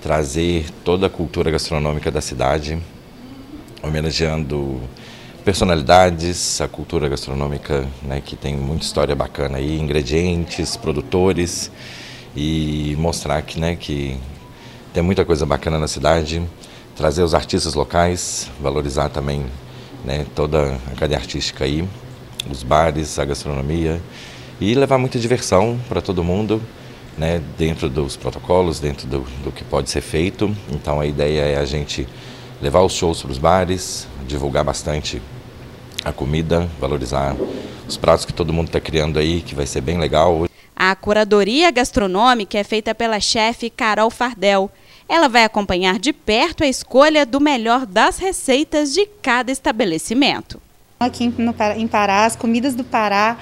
trazer 0.00 0.66
toda 0.84 1.06
a 1.06 1.10
cultura 1.10 1.50
gastronômica 1.50 2.10
da 2.10 2.20
cidade, 2.20 2.78
homenageando 3.82 4.80
personalidades, 5.44 6.60
a 6.60 6.68
cultura 6.68 7.08
gastronômica, 7.08 7.86
né, 8.02 8.20
que 8.24 8.36
tem 8.36 8.56
muita 8.56 8.84
história 8.84 9.14
bacana 9.14 9.58
aí, 9.58 9.78
ingredientes, 9.78 10.76
produtores 10.76 11.70
e 12.36 12.94
mostrar 12.98 13.40
que, 13.42 13.58
né, 13.58 13.76
que 13.76 14.18
tem 14.92 15.02
muita 15.02 15.24
coisa 15.24 15.46
bacana 15.46 15.78
na 15.78 15.88
cidade, 15.88 16.42
trazer 16.96 17.22
os 17.22 17.34
artistas 17.34 17.74
locais, 17.74 18.50
valorizar 18.60 19.08
também 19.08 19.46
né, 20.04 20.26
toda 20.34 20.78
a 20.90 20.94
cadeia 20.96 21.18
artística 21.18 21.64
aí, 21.64 21.86
os 22.50 22.62
bares, 22.62 23.18
a 23.18 23.24
gastronomia 23.24 24.00
e 24.60 24.74
levar 24.74 24.98
muita 24.98 25.18
diversão 25.18 25.78
para 25.88 26.02
todo 26.02 26.22
mundo, 26.22 26.60
né, 27.16 27.40
dentro 27.58 27.88
dos 27.88 28.16
protocolos, 28.16 28.80
dentro 28.80 29.06
do, 29.06 29.20
do 29.44 29.52
que 29.52 29.64
pode 29.64 29.90
ser 29.90 30.00
feito. 30.00 30.54
Então 30.72 31.00
a 31.00 31.06
ideia 31.06 31.42
é 31.42 31.58
a 31.58 31.64
gente 31.64 32.06
levar 32.60 32.82
os 32.82 32.92
shows 32.92 33.22
para 33.22 33.30
os 33.30 33.38
bares, 33.38 34.06
divulgar 34.26 34.64
bastante 34.64 35.20
a 36.04 36.12
comida, 36.12 36.68
valorizar 36.78 37.36
os 37.86 37.96
pratos 37.96 38.24
que 38.24 38.32
todo 38.32 38.52
mundo 38.52 38.66
está 38.68 38.80
criando 38.80 39.18
aí, 39.18 39.40
que 39.40 39.54
vai 39.54 39.66
ser 39.66 39.80
bem 39.80 39.98
legal. 39.98 40.46
A 40.74 40.94
curadoria 40.94 41.70
gastronômica 41.70 42.58
é 42.58 42.64
feita 42.64 42.94
pela 42.94 43.20
chefe 43.20 43.68
Carol 43.68 44.10
Fardel. 44.10 44.70
Ela 45.08 45.28
vai 45.28 45.44
acompanhar 45.44 45.98
de 45.98 46.12
perto 46.12 46.62
a 46.62 46.68
escolha 46.68 47.26
do 47.26 47.40
melhor 47.40 47.84
das 47.84 48.16
receitas 48.18 48.94
de 48.94 49.04
cada 49.20 49.50
estabelecimento. 49.50 50.60
Aqui 51.00 51.32
em 51.76 51.88
Pará, 51.88 52.24
as 52.26 52.36
comidas 52.36 52.74
do 52.74 52.84
Pará 52.84 53.36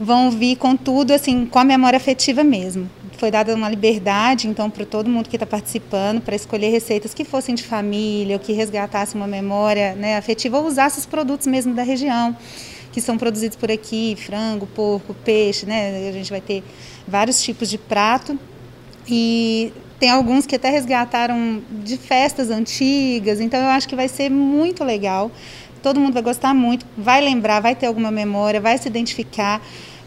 vão 0.00 0.30
vir 0.30 0.56
com 0.56 0.76
tudo, 0.76 1.12
assim, 1.12 1.46
com 1.46 1.58
a 1.58 1.64
memória 1.64 1.96
afetiva 1.96 2.42
mesmo. 2.42 2.88
Foi 3.22 3.30
dada 3.30 3.54
uma 3.54 3.68
liberdade, 3.68 4.48
então, 4.48 4.68
para 4.68 4.84
todo 4.84 5.08
mundo 5.08 5.28
que 5.28 5.36
está 5.36 5.46
participando, 5.46 6.20
para 6.20 6.34
escolher 6.34 6.70
receitas 6.70 7.14
que 7.14 7.24
fossem 7.24 7.54
de 7.54 7.62
família, 7.62 8.34
ou 8.34 8.40
que 8.40 8.52
resgatassem 8.52 9.14
uma 9.14 9.28
memória 9.28 9.94
né, 9.94 10.16
afetiva, 10.16 10.58
ou 10.58 10.66
usasse 10.66 10.98
os 10.98 11.06
produtos 11.06 11.46
mesmo 11.46 11.72
da 11.72 11.84
região 11.84 12.36
que 12.90 13.00
são 13.00 13.16
produzidos 13.16 13.56
por 13.56 13.70
aqui, 13.70 14.16
frango, 14.16 14.66
porco, 14.66 15.14
peixe, 15.14 15.64
né? 15.64 16.08
A 16.08 16.10
gente 16.10 16.30
vai 16.30 16.40
ter 16.40 16.64
vários 17.06 17.40
tipos 17.40 17.70
de 17.70 17.78
prato 17.78 18.36
e 19.06 19.72
tem 20.00 20.10
alguns 20.10 20.44
que 20.44 20.56
até 20.56 20.68
resgataram 20.68 21.62
de 21.70 21.96
festas 21.96 22.50
antigas, 22.50 23.40
então 23.40 23.60
eu 23.60 23.68
acho 23.68 23.88
que 23.88 23.94
vai 23.94 24.08
ser 24.08 24.32
muito 24.32 24.82
legal. 24.82 25.30
Todo 25.80 26.00
mundo 26.00 26.12
vai 26.12 26.22
gostar 26.22 26.52
muito, 26.52 26.84
vai 26.98 27.20
lembrar, 27.20 27.60
vai 27.60 27.76
ter 27.76 27.86
alguma 27.86 28.10
memória, 28.10 28.60
vai 28.60 28.76
se 28.78 28.88
identificar 28.88 29.62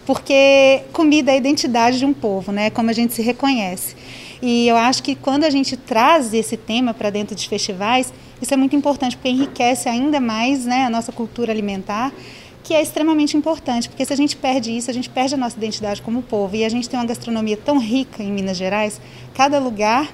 porque 0.06 0.84
comida 0.94 1.32
é 1.32 1.36
a 1.36 1.38
identidade 1.38 1.98
de 1.98 2.06
um 2.06 2.14
povo, 2.14 2.52
né? 2.52 2.70
Como 2.70 2.90
a 2.90 2.94
gente 2.94 3.14
se 3.14 3.22
reconhece. 3.22 3.96
E 4.42 4.68
eu 4.68 4.76
acho 4.76 5.02
que 5.02 5.16
quando 5.16 5.44
a 5.44 5.50
gente 5.50 5.76
traz 5.76 6.34
esse 6.34 6.56
tema 6.56 6.94
para 6.94 7.10
dentro 7.10 7.36
de 7.36 7.48
festivais, 7.48 8.14
isso 8.42 8.54
é 8.54 8.58
muito 8.58 8.76
importante, 8.76 9.16
porque 9.16 9.30
enriquece 9.30 9.90
ainda 9.90 10.20
mais 10.20 10.66
né, 10.66 10.86
a 10.86 10.90
nossa 10.90 11.12
cultura 11.12 11.52
alimentar, 11.52 12.14
que 12.64 12.74
é 12.74 12.82
extremamente 12.82 13.38
importante, 13.38 13.88
porque 13.88 14.04
se 14.06 14.12
a 14.12 14.16
gente 14.16 14.36
perde 14.36 14.76
isso, 14.76 14.90
a 14.90 14.94
gente 14.94 15.10
perde 15.10 15.36
a 15.36 15.38
nossa 15.38 15.58
identidade 15.58 16.02
como 16.02 16.22
povo. 16.22 16.56
E 16.56 16.66
a 16.66 16.70
gente 16.70 16.90
tem 16.90 17.00
uma 17.00 17.06
gastronomia 17.06 17.58
tão 17.58 17.80
rica 17.80 18.22
em 18.22 18.32
Minas 18.32 18.58
Gerais, 18.58 19.00
cada 19.34 19.60
lugar 19.60 20.14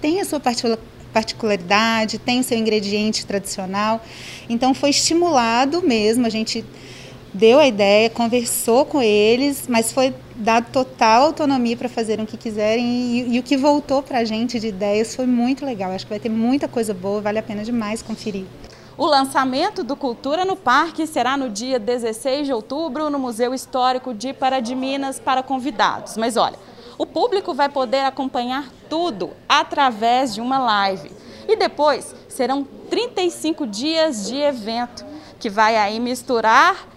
tem 0.00 0.20
a 0.20 0.24
sua 0.24 0.40
particularidade, 1.12 2.18
tem 2.18 2.40
o 2.40 2.44
seu 2.44 2.58
ingrediente 2.58 3.26
tradicional. 3.26 4.02
Então 4.48 4.72
foi 4.74 4.90
estimulado 4.90 5.82
mesmo, 5.82 6.26
a 6.26 6.30
gente 6.30 6.64
deu 7.32 7.58
a 7.58 7.66
ideia, 7.66 8.10
conversou 8.10 8.84
com 8.84 9.00
eles, 9.00 9.66
mas 9.68 9.92
foi 9.92 10.14
dado 10.36 10.70
total 10.70 11.24
autonomia 11.24 11.76
para 11.76 11.88
fazerem 11.88 12.24
o 12.24 12.28
que 12.28 12.36
quiserem 12.36 12.84
e, 12.84 13.36
e 13.36 13.38
o 13.38 13.42
que 13.42 13.56
voltou 13.56 14.02
para 14.02 14.18
a 14.18 14.24
gente 14.24 14.60
de 14.60 14.68
ideias 14.68 15.14
foi 15.14 15.26
muito 15.26 15.64
legal. 15.64 15.92
Acho 15.92 16.04
que 16.04 16.10
vai 16.10 16.20
ter 16.20 16.28
muita 16.28 16.68
coisa 16.68 16.92
boa, 16.92 17.20
vale 17.20 17.38
a 17.38 17.42
pena 17.42 17.64
demais 17.64 18.02
conferir. 18.02 18.44
O 18.96 19.06
lançamento 19.06 19.82
do 19.82 19.96
Cultura 19.96 20.44
no 20.44 20.54
Parque 20.54 21.06
será 21.06 21.36
no 21.36 21.48
dia 21.48 21.78
16 21.78 22.46
de 22.46 22.52
outubro 22.52 23.08
no 23.08 23.18
Museu 23.18 23.54
Histórico 23.54 24.12
de 24.12 24.34
Pará 24.34 24.60
de 24.60 24.74
Minas 24.74 25.18
para 25.18 25.42
convidados. 25.42 26.16
Mas 26.18 26.36
olha, 26.36 26.58
o 26.98 27.06
público 27.06 27.54
vai 27.54 27.70
poder 27.70 28.04
acompanhar 28.04 28.68
tudo 28.90 29.30
através 29.48 30.34
de 30.34 30.42
uma 30.42 30.58
live. 30.58 31.10
E 31.48 31.56
depois 31.56 32.14
serão 32.28 32.64
35 32.90 33.66
dias 33.66 34.28
de 34.28 34.36
evento 34.36 35.04
que 35.40 35.48
vai 35.48 35.76
aí 35.76 35.98
misturar 35.98 36.91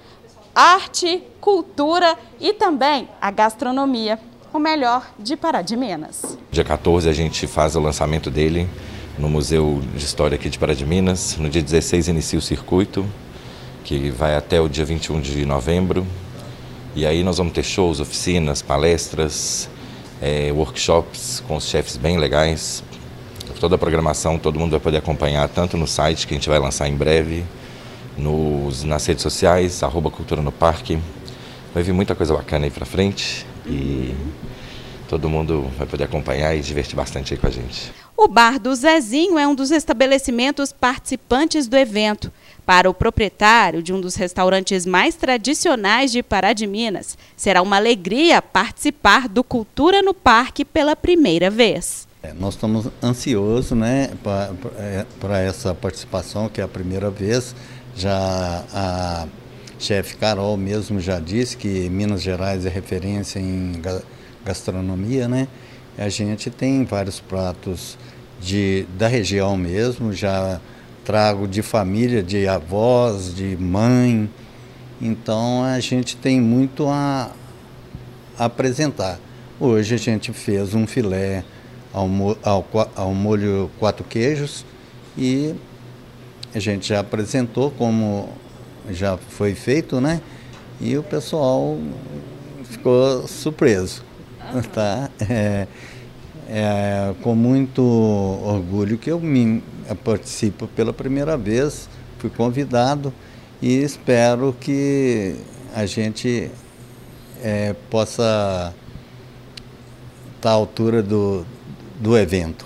arte, 0.56 1.22
cultura 1.42 2.18
e 2.40 2.54
também 2.54 3.10
a 3.22 3.30
gastronomia, 3.30 4.18
o 4.54 4.58
melhor 4.58 5.06
de 5.20 5.36
Pará 5.36 5.62
de 5.62 5.76
Minas. 5.76 6.38
Dia 6.50 6.64
14 6.64 7.10
a 7.10 7.14
gente 7.14 7.46
faz 7.46 7.76
o 7.76 7.80
lançamento 7.82 8.32
dele 8.32 8.70
no 9.20 9.28
Museu 9.28 9.82
de 9.94 10.06
História 10.06 10.36
aqui 10.36 10.50
de 10.50 10.58
Pará 10.58 10.74
de 10.74 10.86
Minas. 10.86 11.36
No 11.38 11.50
dia 11.50 11.62
16 11.62 12.08
inicia 12.08 12.40
o 12.40 12.42
circuito, 12.42 13.06
que 13.84 14.10
vai 14.10 14.36
até 14.36 14.62
o 14.62 14.70
dia 14.70 14.86
21 14.86 15.20
de 15.20 15.46
novembro. 15.46 16.08
E 16.96 17.06
aí 17.06 17.22
nós 17.22 17.38
vamos 17.38 17.52
ter 17.52 17.64
shows, 17.64 18.00
oficinas, 18.00 18.62
palestras, 18.62 19.70
é, 20.22 20.54
workshops 20.54 21.44
com 21.46 21.58
os 21.58 21.68
chefes 21.68 21.98
bem 21.98 22.18
legais. 22.18 22.82
Toda 23.60 23.76
a 23.76 23.78
programação 23.78 24.40
todo 24.40 24.58
mundo 24.58 24.72
vai 24.72 24.80
poder 24.80 24.98
acompanhar 24.98 25.50
tanto 25.50 25.76
no 25.76 25.86
site 25.86 26.26
que 26.26 26.34
a 26.34 26.38
gente 26.38 26.48
vai 26.48 26.60
lançar 26.60 26.88
em 26.88 26.96
breve, 26.96 27.44
nos, 28.18 28.84
nas 28.84 29.06
redes 29.06 29.24
sociais, 29.24 29.84
arroba 29.84 30.10
Cultura 30.10 30.42
no 30.42 30.52
Parque. 30.52 31.00
Vai 31.74 31.84
vir 31.84 31.94
muita 31.94 32.16
coisa 32.16 32.34
bacana 32.34 32.66
aí 32.66 32.72
pra 32.72 32.86
frente 32.86 33.46
e 33.66 34.16
todo 35.08 35.30
mundo 35.30 35.70
vai 35.78 35.86
poder 35.86 36.06
acompanhar 36.06 36.56
e 36.56 36.62
divertir 36.62 36.96
bastante 36.96 37.34
aí 37.34 37.40
com 37.40 37.48
a 37.48 37.52
gente. 37.52 37.94
O 38.18 38.28
Bar 38.30 38.60
do 38.60 38.74
Zezinho 38.74 39.38
é 39.38 39.46
um 39.46 39.54
dos 39.54 39.72
estabelecimentos 39.72 40.72
participantes 40.72 41.68
do 41.68 41.76
evento. 41.76 42.32
Para 42.66 42.90
o 42.90 42.94
proprietário 42.94 43.84
de 43.84 43.94
um 43.94 44.02
dos 44.02 44.16
restaurantes 44.16 44.86
mais 44.86 45.16
tradicionais 45.16 46.12
de 46.12 46.24
Pará 46.24 46.54
de 46.54 46.66
Minas, 46.66 47.18
será 47.36 47.62
uma 47.62 47.76
alegria 47.76 48.42
participar 48.42 49.28
do 49.28 49.44
Cultura 49.44 50.02
no 50.02 50.14
Parque 50.14 50.66
pela 50.66 50.96
primeira 50.96 51.50
vez. 51.50 52.08
É, 52.24 52.34
nós 52.34 52.56
estamos 52.56 52.88
ansiosos 53.04 53.78
né, 53.78 54.10
para 54.24 55.40
é, 55.40 55.48
essa 55.48 55.76
participação, 55.76 56.50
que 56.50 56.60
é 56.60 56.64
a 56.64 56.68
primeira 56.68 57.12
vez. 57.12 57.54
Já 57.96 58.64
a 58.74 59.28
chefe 59.80 60.18
Carol 60.18 60.58
mesmo 60.58 61.00
já 61.00 61.20
disse 61.20 61.56
que 61.56 61.90
Minas 61.90 62.22
Gerais 62.22 62.66
é 62.66 62.70
referência 62.70 63.40
em 63.40 63.82
gastronomia, 64.44 65.28
né? 65.28 65.48
A 65.98 66.10
gente 66.10 66.50
tem 66.50 66.84
vários 66.84 67.22
pratos 67.22 67.98
de, 68.42 68.86
da 68.98 69.08
região 69.08 69.56
mesmo, 69.56 70.12
já 70.12 70.60
trago 71.06 71.48
de 71.48 71.62
família, 71.62 72.22
de 72.22 72.48
avós, 72.48 73.34
de 73.34 73.56
mãe. 73.56 74.30
Então 75.02 75.64
a 75.64 75.80
gente 75.80 76.18
tem 76.18 76.42
muito 76.42 76.88
a, 76.90 77.32
apresentar. 78.38 79.20
Hoje 79.58 79.96
a 79.96 79.98
gente 79.98 80.34
fez 80.34 80.74
um 80.74 80.86
filé 80.86 81.46
ao, 81.94 82.10
ao, 82.44 82.92
ao 82.94 83.14
molho 83.14 83.72
quatro 83.80 84.04
queijos 84.04 84.66
e 85.18 85.56
a 86.56 86.60
gente 86.60 86.88
já 86.88 87.02
apresentou 87.02 87.70
como 87.72 88.30
já 88.90 89.18
foi 89.18 89.54
feito, 89.54 90.00
né? 90.00 90.22
E 90.80 90.98
o 90.98 91.04
pessoal 91.04 91.78
ficou 92.64 93.28
surpreso, 93.28 94.04
uhum. 94.54 94.62
tá? 94.62 95.10
É, 95.20 95.68
é, 96.48 97.14
com 97.22 97.36
muito 97.36 97.82
orgulho 97.82 98.98
que 98.98 99.12
eu 99.12 99.20
me 99.20 99.62
participo 100.04 100.68
pela 100.68 100.94
primeira 100.94 101.36
vez, 101.36 101.90
fui 102.20 102.30
convidado 102.30 103.12
e 103.62 103.74
espero 103.82 104.56
que 104.60 105.36
a 105.74 105.86
gente 105.86 106.50
é, 107.44 107.76
possa 107.90 108.74
estar 110.36 110.52
à 110.52 110.54
altura 110.54 111.04
do, 111.04 111.46
do 112.00 112.18
evento. 112.18 112.66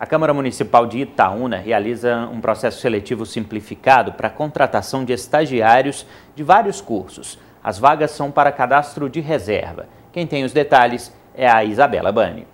A 0.00 0.06
Câmara 0.06 0.32
Municipal 0.32 0.86
de 0.86 0.98
Itaúna 0.98 1.56
realiza 1.56 2.28
um 2.32 2.40
processo 2.40 2.80
seletivo 2.80 3.26
simplificado 3.26 4.12
para 4.12 4.28
a 4.28 4.30
contratação 4.30 5.04
de 5.04 5.12
estagiários 5.12 6.06
de 6.36 6.44
vários 6.44 6.80
cursos. 6.80 7.36
As 7.64 7.80
vagas 7.80 8.12
são 8.12 8.30
para 8.30 8.52
cadastro 8.52 9.10
de 9.10 9.18
reserva. 9.18 9.88
Quem 10.12 10.24
tem 10.24 10.44
os 10.44 10.52
detalhes 10.52 11.12
é 11.34 11.50
a 11.50 11.64
Isabela 11.64 12.12
Bani. 12.12 12.46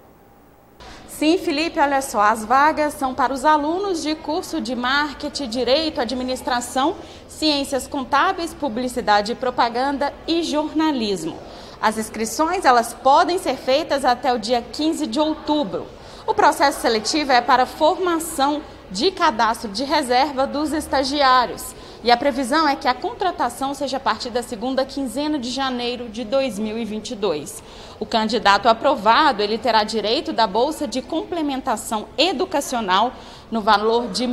Sim, 1.07 1.37
Felipe, 1.37 1.78
olha 1.78 2.00
só, 2.00 2.22
as 2.22 2.46
vagas 2.46 2.94
são 2.94 3.14
para 3.14 3.33
os 3.33 3.44
alunos 3.44 4.02
de 4.02 4.14
curso 4.14 4.59
de 4.59 4.74
marketing, 4.74 5.48
direito, 5.48 6.00
administração, 6.00 6.96
ciências 7.28 7.87
contábeis, 7.87 8.54
publicidade 8.54 9.33
e 9.33 9.35
propaganda 9.35 10.14
e 10.26 10.42
jornalismo. 10.42 11.37
As 11.80 11.98
inscrições 11.98 12.64
elas 12.64 12.94
podem 12.94 13.38
ser 13.38 13.57
feitas 13.57 14.02
até 14.02 14.33
o 14.33 14.38
dia 14.38 14.62
15 14.62 15.07
de 15.07 15.20
outubro. 15.20 15.87
O 16.26 16.32
processo 16.32 16.80
seletivo 16.80 17.32
é 17.32 17.42
para 17.42 17.66
formação 17.66 18.62
de 18.90 19.10
cadastro 19.10 19.70
de 19.70 19.84
reserva 19.84 20.46
dos 20.46 20.72
estagiários. 20.72 21.74
E 22.02 22.10
a 22.10 22.16
previsão 22.16 22.66
é 22.66 22.74
que 22.76 22.88
a 22.88 22.94
contratação 22.94 23.74
seja 23.74 23.98
a 23.98 24.00
partir 24.00 24.30
da 24.30 24.42
segunda 24.42 24.87
quinzena 24.87 25.38
de 25.38 25.50
janeiro 25.50 26.08
de 26.08 26.24
2022. 26.24 27.62
O 28.00 28.06
candidato 28.06 28.70
aprovado, 28.70 29.42
ele 29.42 29.58
terá 29.58 29.84
direito 29.84 30.32
da 30.32 30.46
bolsa 30.46 30.88
de 30.88 31.02
complementação 31.02 32.06
educacional 32.16 33.12
no 33.50 33.60
valor 33.60 34.08
de 34.08 34.24
R$ 34.24 34.32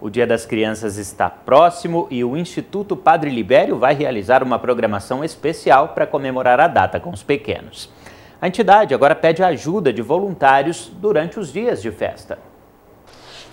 O 0.00 0.08
Dia 0.08 0.26
das 0.26 0.46
Crianças 0.46 0.96
está 0.96 1.28
próximo 1.28 2.06
e 2.10 2.24
o 2.24 2.34
Instituto 2.34 2.96
Padre 2.96 3.28
Libério 3.28 3.78
vai 3.78 3.94
realizar 3.94 4.42
uma 4.42 4.58
programação 4.58 5.22
especial 5.22 5.88
para 5.88 6.06
comemorar 6.06 6.58
a 6.58 6.66
data 6.66 6.98
com 6.98 7.10
os 7.10 7.22
pequenos. 7.22 7.90
A 8.40 8.48
entidade 8.48 8.94
agora 8.94 9.14
pede 9.14 9.42
ajuda 9.42 9.92
de 9.92 10.00
voluntários 10.00 10.90
durante 10.94 11.38
os 11.38 11.52
dias 11.52 11.82
de 11.82 11.90
festa. 11.90 12.38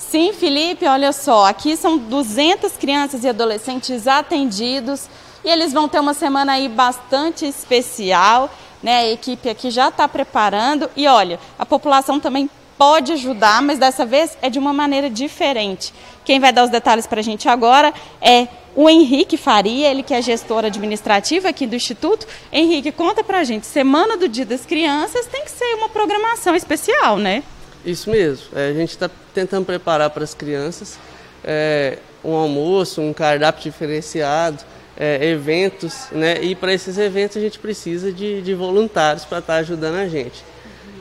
Sim, 0.10 0.32
Felipe, 0.32 0.86
olha 0.86 1.12
só, 1.12 1.48
aqui 1.48 1.76
são 1.76 1.98
200 1.98 2.78
crianças 2.78 3.26
e 3.26 3.28
adolescentes 3.28 4.08
atendidos 4.08 5.10
e 5.44 5.50
eles 5.50 5.74
vão 5.74 5.90
ter 5.90 6.00
uma 6.00 6.14
semana 6.14 6.54
aí 6.54 6.70
bastante 6.70 7.46
especial, 7.46 8.50
né? 8.82 9.00
A 9.00 9.12
equipe 9.12 9.50
aqui 9.50 9.70
já 9.70 9.90
está 9.90 10.08
preparando 10.08 10.90
e 10.96 11.06
olha, 11.08 11.38
a 11.60 11.66
população 11.66 12.22
também 12.22 12.50
pode 12.78 13.12
ajudar, 13.12 13.62
mas 13.62 13.80
dessa 13.80 14.06
vez 14.06 14.38
é 14.42 14.50
de 14.50 14.58
uma 14.58 14.72
maneira 14.72 15.10
diferente. 15.10 15.94
Quem 16.24 16.40
vai 16.40 16.54
dar 16.54 16.64
os 16.64 16.70
detalhes 16.70 17.06
para 17.06 17.20
a 17.20 17.24
gente 17.24 17.50
agora 17.50 17.94
é 18.22 18.48
o 18.78 18.90
Henrique 18.90 19.36
Faria, 19.36 19.90
ele 19.90 20.04
que 20.04 20.14
é 20.14 20.22
gestor 20.22 20.64
administrativo 20.64 21.50
aqui 21.50 21.68
do 21.68 21.76
Instituto. 21.76 22.26
Henrique, 22.50 22.94
conta 22.94 23.26
para 23.26 23.40
a 23.40 23.44
gente, 23.44 23.66
Semana 23.66 24.16
do 24.16 24.30
Dia 24.30 24.46
das 24.46 24.66
Crianças 24.66 25.26
tem 25.26 25.44
que 25.44 25.52
ser 25.52 25.76
uma 25.76 25.90
programação 25.90 26.56
especial, 26.56 27.18
né? 27.18 27.44
Isso 27.86 28.10
mesmo. 28.10 28.48
É, 28.56 28.70
a 28.70 28.74
gente 28.74 28.90
está 28.90 29.10
tentando 29.34 29.66
preparar 29.66 30.10
para 30.10 30.24
as 30.24 30.34
crianças 30.34 30.98
é, 31.44 31.98
um 32.24 32.34
almoço, 32.34 33.02
um 33.02 33.14
cardápio 33.14 33.64
diferenciado, 33.64 34.64
é, 34.98 35.26
eventos, 35.28 36.08
né? 36.12 36.42
E 36.42 36.56
para 36.56 36.74
esses 36.74 36.98
eventos 36.98 37.38
a 37.38 37.40
gente 37.40 37.60
precisa 37.60 38.12
de, 38.12 38.42
de 38.42 38.54
voluntários 38.54 39.24
para 39.24 39.40
estar 39.40 39.54
tá 39.54 39.60
ajudando 39.60 39.96
a 39.96 40.08
gente. 40.08 40.44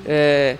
É, 0.04 0.56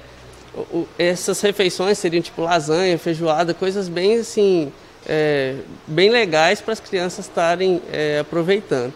o, 0.55 0.87
essas 0.99 1.41
refeições 1.41 1.99
seriam 1.99 2.23
tipo 2.23 2.43
lasanha, 2.43 2.99
feijoada, 2.99 3.53
coisas 3.53 3.89
bem 3.89 4.19
assim, 4.19 4.73
é, 5.07 5.57
bem 5.87 6.11
legais 6.11 6.61
para 6.61 6.73
as 6.73 6.81
crianças 6.81 7.27
estarem 7.27 7.81
é, 7.93 8.19
aproveitando. 8.21 8.93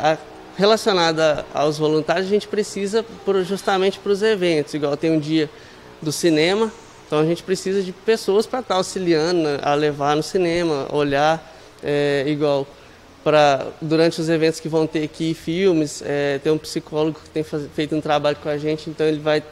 A, 0.00 0.16
relacionada 0.56 1.46
aos 1.54 1.78
voluntários, 1.78 2.26
a 2.26 2.30
gente 2.30 2.48
precisa 2.48 3.02
por, 3.24 3.42
justamente 3.44 3.98
para 3.98 4.12
os 4.12 4.22
eventos, 4.22 4.74
igual 4.74 4.96
tem 4.96 5.10
um 5.10 5.18
dia 5.18 5.48
do 6.00 6.12
cinema, 6.12 6.72
então 7.06 7.18
a 7.18 7.24
gente 7.24 7.42
precisa 7.42 7.82
de 7.82 7.92
pessoas 7.92 8.46
para 8.46 8.60
estar 8.60 8.76
auxiliando 8.76 9.40
né, 9.42 9.58
a 9.62 9.74
levar 9.74 10.16
no 10.16 10.22
cinema, 10.22 10.86
olhar, 10.92 11.54
é, 11.82 12.24
igual 12.26 12.66
para 13.22 13.66
durante 13.82 14.20
os 14.20 14.28
eventos 14.28 14.60
que 14.60 14.68
vão 14.68 14.86
ter 14.86 15.04
aqui 15.04 15.34
filmes, 15.34 16.02
é, 16.06 16.38
tem 16.38 16.52
um 16.52 16.58
psicólogo 16.58 17.18
que 17.22 17.28
tem 17.30 17.42
faz, 17.42 17.66
feito 17.74 17.94
um 17.94 18.00
trabalho 18.00 18.36
com 18.42 18.48
a 18.48 18.56
gente, 18.56 18.88
então 18.88 19.06
ele 19.06 19.20
vai 19.20 19.42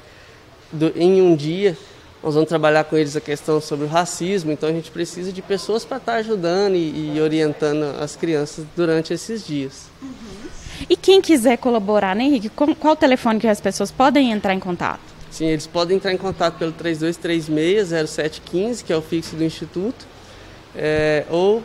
do, 0.72 0.92
em 0.96 1.20
um 1.20 1.34
dia 1.34 1.76
nós 2.22 2.34
vamos 2.34 2.48
trabalhar 2.48 2.84
com 2.84 2.96
eles 2.96 3.14
a 3.16 3.20
questão 3.20 3.60
sobre 3.60 3.86
o 3.86 3.88
racismo, 3.88 4.50
então 4.50 4.68
a 4.68 4.72
gente 4.72 4.90
precisa 4.90 5.32
de 5.32 5.40
pessoas 5.40 5.84
para 5.84 5.98
estar 5.98 6.14
ajudando 6.14 6.74
e, 6.74 7.14
e, 7.14 7.20
orientando 7.20 7.84
as 8.00 8.16
crianças 8.16 8.64
durante 8.76 9.12
esses 9.12 9.46
dias. 9.46 9.86
Uhum. 10.02 10.48
E 10.88 10.96
quem 10.96 11.20
quiser 11.20 11.58
colaborar, 11.58 12.16
né, 12.16 12.24
Henrique? 12.24 12.48
Qual 12.48 12.92
o 12.92 12.96
telefone 12.96 13.38
que 13.38 13.46
as 13.46 13.60
pessoas 13.60 13.90
podem 13.90 14.32
entrar 14.32 14.52
em 14.52 14.58
contato? 14.60 15.17
Sim, 15.30 15.46
eles 15.46 15.66
podem 15.66 15.96
entrar 15.96 16.12
em 16.12 16.16
contato 16.16 16.58
pelo 16.58 16.72
3236-0715, 16.72 18.84
que 18.84 18.92
é 18.92 18.96
o 18.96 19.02
fixo 19.02 19.36
do 19.36 19.44
Instituto, 19.44 20.06
é, 20.74 21.24
ou 21.30 21.62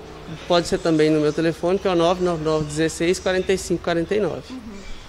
pode 0.48 0.68
ser 0.68 0.80
também 0.80 1.10
no 1.10 1.20
meu 1.20 1.34
telefone, 1.34 1.80
que 1.80 1.88
é 1.88 1.92
o 1.92 1.96
999 1.96 2.66
16 2.66 3.20
45 3.20 3.84
49. 3.84 4.42
Uhum. 4.50 4.60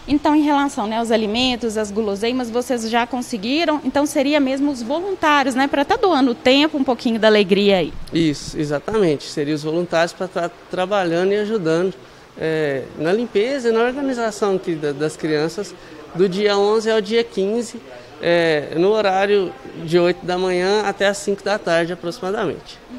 Então, 0.06 0.34
em 0.34 0.42
relação 0.42 0.86
né, 0.86 0.98
aos 0.98 1.10
alimentos, 1.10 1.78
as 1.78 1.90
guloseimas, 1.90 2.50
vocês 2.50 2.90
já 2.90 3.06
conseguiram? 3.06 3.80
Então, 3.84 4.04
seria 4.04 4.38
mesmo 4.38 4.70
os 4.70 4.82
voluntários, 4.82 5.54
né? 5.54 5.66
Para 5.66 5.80
estar 5.80 5.96
tá 5.96 6.00
doando 6.00 6.34
tempo, 6.34 6.76
um 6.76 6.84
pouquinho 6.84 7.18
da 7.18 7.26
alegria 7.26 7.78
aí. 7.78 7.92
Isso, 8.12 8.58
exatamente. 8.58 9.24
Seria 9.24 9.54
os 9.54 9.62
voluntários 9.62 10.12
para 10.12 10.26
estar 10.26 10.50
tá 10.50 10.54
trabalhando 10.70 11.32
e 11.32 11.36
ajudando 11.36 11.94
é, 12.38 12.82
na 12.98 13.12
limpeza 13.12 13.70
e 13.70 13.72
na 13.72 13.80
organização 13.80 14.56
aqui 14.56 14.74
da, 14.74 14.92
das 14.92 15.16
crianças 15.16 15.74
do 16.14 16.28
dia 16.28 16.56
11 16.56 16.90
ao 16.90 17.00
dia 17.00 17.24
15, 17.24 17.80
é, 18.20 18.74
no 18.77 18.90
horário 18.90 19.53
de 19.85 19.98
8 19.98 20.24
da 20.24 20.38
manhã 20.38 20.83
até 20.85 21.07
as 21.07 21.18
5 21.18 21.42
da 21.42 21.59
tarde 21.59 21.92
aproximadamente. 21.92 22.79
Uhum. 22.90 22.98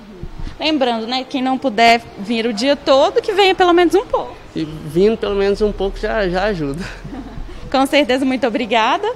Lembrando, 0.59 1.07
né, 1.07 1.25
quem 1.27 1.41
não 1.41 1.57
puder 1.57 2.01
vir 2.19 2.45
o 2.45 2.53
dia 2.53 2.75
todo, 2.75 3.21
que 3.21 3.33
venha 3.33 3.53
pelo 3.53 3.73
menos 3.73 3.93
um 3.95 4.05
pouco. 4.05 4.35
E 4.55 4.63
vindo 4.63 5.17
pelo 5.17 5.35
menos 5.35 5.61
um 5.61 5.71
pouco 5.71 5.97
já, 5.97 6.27
já 6.29 6.45
ajuda. 6.45 6.83
Com 7.71 7.85
certeza, 7.85 8.23
muito 8.23 8.47
obrigada 8.47 9.11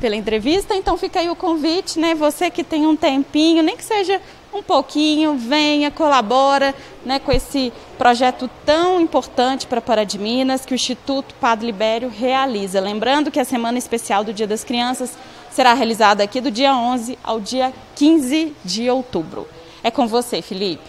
pela 0.00 0.16
entrevista. 0.16 0.74
Então 0.74 0.96
fica 0.96 1.20
aí 1.20 1.28
o 1.28 1.36
convite, 1.36 1.98
né? 1.98 2.14
Você 2.14 2.50
que 2.50 2.64
tem 2.64 2.86
um 2.86 2.96
tempinho, 2.96 3.62
nem 3.62 3.76
que 3.76 3.84
seja 3.84 4.20
um 4.52 4.62
pouquinho, 4.62 5.36
venha, 5.36 5.90
colabora 5.90 6.74
né, 7.04 7.18
com 7.18 7.30
esse 7.30 7.72
projeto 7.98 8.48
tão 8.64 9.00
importante 9.00 9.66
para 9.66 9.80
Pará 9.80 10.04
de 10.04 10.18
Minas 10.18 10.64
que 10.64 10.72
o 10.72 10.76
Instituto 10.76 11.34
Padre 11.34 11.66
Libério 11.66 12.08
realiza. 12.08 12.80
Lembrando 12.80 13.30
que 13.30 13.38
a 13.38 13.44
Semana 13.44 13.78
Especial 13.78 14.24
do 14.24 14.32
Dia 14.32 14.46
das 14.46 14.64
Crianças 14.64 15.16
será 15.58 15.74
realizada 15.74 16.22
aqui 16.22 16.40
do 16.40 16.52
dia 16.52 16.72
11 16.72 17.18
ao 17.20 17.40
dia 17.40 17.74
15 17.96 18.54
de 18.64 18.88
outubro. 18.88 19.48
É 19.82 19.90
com 19.90 20.06
você, 20.06 20.40
Felipe. 20.40 20.88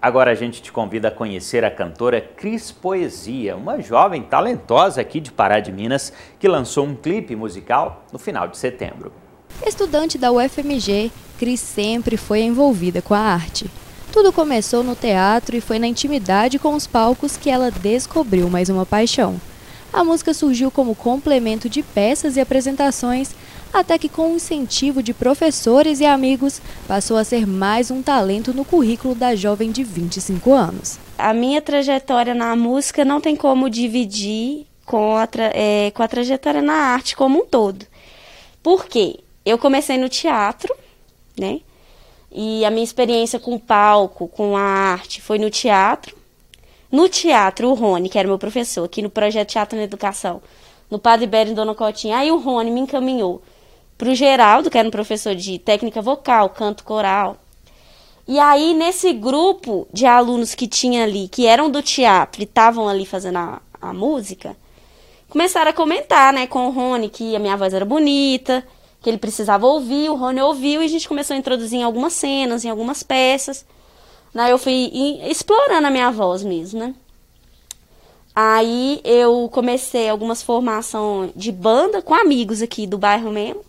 Agora 0.00 0.30
a 0.30 0.34
gente 0.34 0.62
te 0.62 0.72
convida 0.72 1.08
a 1.08 1.10
conhecer 1.10 1.66
a 1.66 1.70
cantora 1.70 2.18
Cris 2.18 2.72
Poesia, 2.72 3.56
uma 3.56 3.78
jovem 3.82 4.22
talentosa 4.22 5.02
aqui 5.02 5.20
de 5.20 5.30
Pará 5.30 5.60
de 5.60 5.70
Minas 5.70 6.14
que 6.38 6.48
lançou 6.48 6.86
um 6.86 6.96
clipe 6.96 7.36
musical 7.36 8.06
no 8.10 8.18
final 8.18 8.48
de 8.48 8.56
setembro. 8.56 9.12
Estudante 9.66 10.16
da 10.16 10.32
UFMG, 10.32 11.12
Cris 11.38 11.60
sempre 11.60 12.16
foi 12.16 12.40
envolvida 12.40 13.02
com 13.02 13.12
a 13.12 13.18
arte. 13.18 13.70
Tudo 14.14 14.32
começou 14.32 14.82
no 14.82 14.96
teatro 14.96 15.54
e 15.54 15.60
foi 15.60 15.78
na 15.78 15.86
intimidade 15.86 16.58
com 16.58 16.74
os 16.74 16.86
palcos 16.86 17.36
que 17.36 17.50
ela 17.50 17.70
descobriu 17.70 18.48
mais 18.48 18.70
uma 18.70 18.86
paixão. 18.86 19.38
A 19.94 20.02
música 20.02 20.34
surgiu 20.34 20.72
como 20.72 20.92
complemento 20.92 21.68
de 21.68 21.80
peças 21.80 22.36
e 22.36 22.40
apresentações 22.40 23.30
até 23.72 23.96
que, 23.96 24.08
com 24.08 24.32
o 24.32 24.34
incentivo 24.34 25.00
de 25.00 25.14
professores 25.14 26.00
e 26.00 26.04
amigos, 26.04 26.60
passou 26.88 27.16
a 27.16 27.22
ser 27.22 27.46
mais 27.46 27.92
um 27.92 28.02
talento 28.02 28.52
no 28.52 28.64
currículo 28.64 29.14
da 29.14 29.36
jovem 29.36 29.70
de 29.70 29.84
25 29.84 30.52
anos. 30.52 30.98
A 31.16 31.32
minha 31.32 31.62
trajetória 31.62 32.34
na 32.34 32.56
música 32.56 33.04
não 33.04 33.20
tem 33.20 33.36
como 33.36 33.70
dividir 33.70 34.66
com 34.84 35.16
a, 35.16 35.28
é, 35.52 35.92
com 35.92 36.02
a 36.02 36.08
trajetória 36.08 36.60
na 36.60 36.74
arte 36.74 37.14
como 37.14 37.42
um 37.42 37.46
todo. 37.46 37.86
Por 38.64 38.86
quê? 38.86 39.20
Eu 39.46 39.58
comecei 39.58 39.96
no 39.96 40.08
teatro, 40.08 40.74
né? 41.38 41.60
E 42.32 42.64
a 42.64 42.70
minha 42.70 42.82
experiência 42.82 43.38
com 43.38 43.54
o 43.54 43.60
palco, 43.60 44.26
com 44.26 44.56
a 44.56 44.60
arte, 44.60 45.22
foi 45.22 45.38
no 45.38 45.50
teatro. 45.50 46.23
No 46.90 47.08
teatro, 47.08 47.70
o 47.70 47.74
Rony, 47.74 48.08
que 48.08 48.18
era 48.18 48.28
meu 48.28 48.38
professor, 48.38 48.84
aqui 48.84 49.02
no 49.02 49.10
projeto 49.10 49.50
Teatro 49.50 49.76
na 49.76 49.84
Educação, 49.84 50.40
no 50.90 50.98
Padre 50.98 51.26
Bério 51.26 51.52
e 51.52 51.54
Dona 51.54 51.74
Cotinha. 51.74 52.18
Aí 52.18 52.30
o 52.30 52.38
Rony 52.38 52.70
me 52.70 52.80
encaminhou 52.80 53.42
para 53.96 54.10
o 54.10 54.14
Geraldo, 54.14 54.70
que 54.70 54.78
era 54.78 54.86
um 54.86 54.90
professor 54.90 55.34
de 55.34 55.58
técnica 55.58 56.00
vocal, 56.00 56.50
canto 56.50 56.84
coral. 56.84 57.36
E 58.26 58.38
aí, 58.38 58.72
nesse 58.74 59.12
grupo 59.12 59.86
de 59.92 60.06
alunos 60.06 60.54
que 60.54 60.66
tinha 60.66 61.04
ali, 61.04 61.28
que 61.28 61.46
eram 61.46 61.70
do 61.70 61.82
teatro 61.82 62.40
e 62.40 62.44
estavam 62.44 62.88
ali 62.88 63.04
fazendo 63.04 63.36
a, 63.36 63.60
a 63.80 63.92
música, 63.92 64.56
começaram 65.28 65.70
a 65.70 65.74
comentar, 65.74 66.32
né, 66.32 66.46
com 66.46 66.66
o 66.66 66.70
Rony 66.70 67.10
que 67.10 67.36
a 67.36 67.38
minha 67.38 67.56
voz 67.56 67.74
era 67.74 67.84
bonita, 67.84 68.66
que 69.02 69.10
ele 69.10 69.18
precisava 69.18 69.66
ouvir, 69.66 70.08
o 70.08 70.14
Rony 70.14 70.40
ouviu 70.40 70.82
e 70.82 70.86
a 70.86 70.88
gente 70.88 71.06
começou 71.06 71.34
a 71.34 71.38
introduzir 71.38 71.80
em 71.80 71.82
algumas 71.82 72.14
cenas, 72.14 72.64
em 72.64 72.70
algumas 72.70 73.02
peças. 73.02 73.66
Daí 74.34 74.50
eu 74.50 74.58
fui 74.58 74.90
explorando 75.30 75.86
a 75.86 75.90
minha 75.90 76.10
voz 76.10 76.42
mesmo, 76.42 76.80
né? 76.80 76.94
Aí 78.34 79.00
eu 79.04 79.48
comecei 79.52 80.08
algumas 80.08 80.42
formações 80.42 81.30
de 81.36 81.52
banda 81.52 82.02
com 82.02 82.12
amigos 82.12 82.60
aqui 82.60 82.84
do 82.84 82.98
bairro 82.98 83.30
mesmo. 83.30 83.64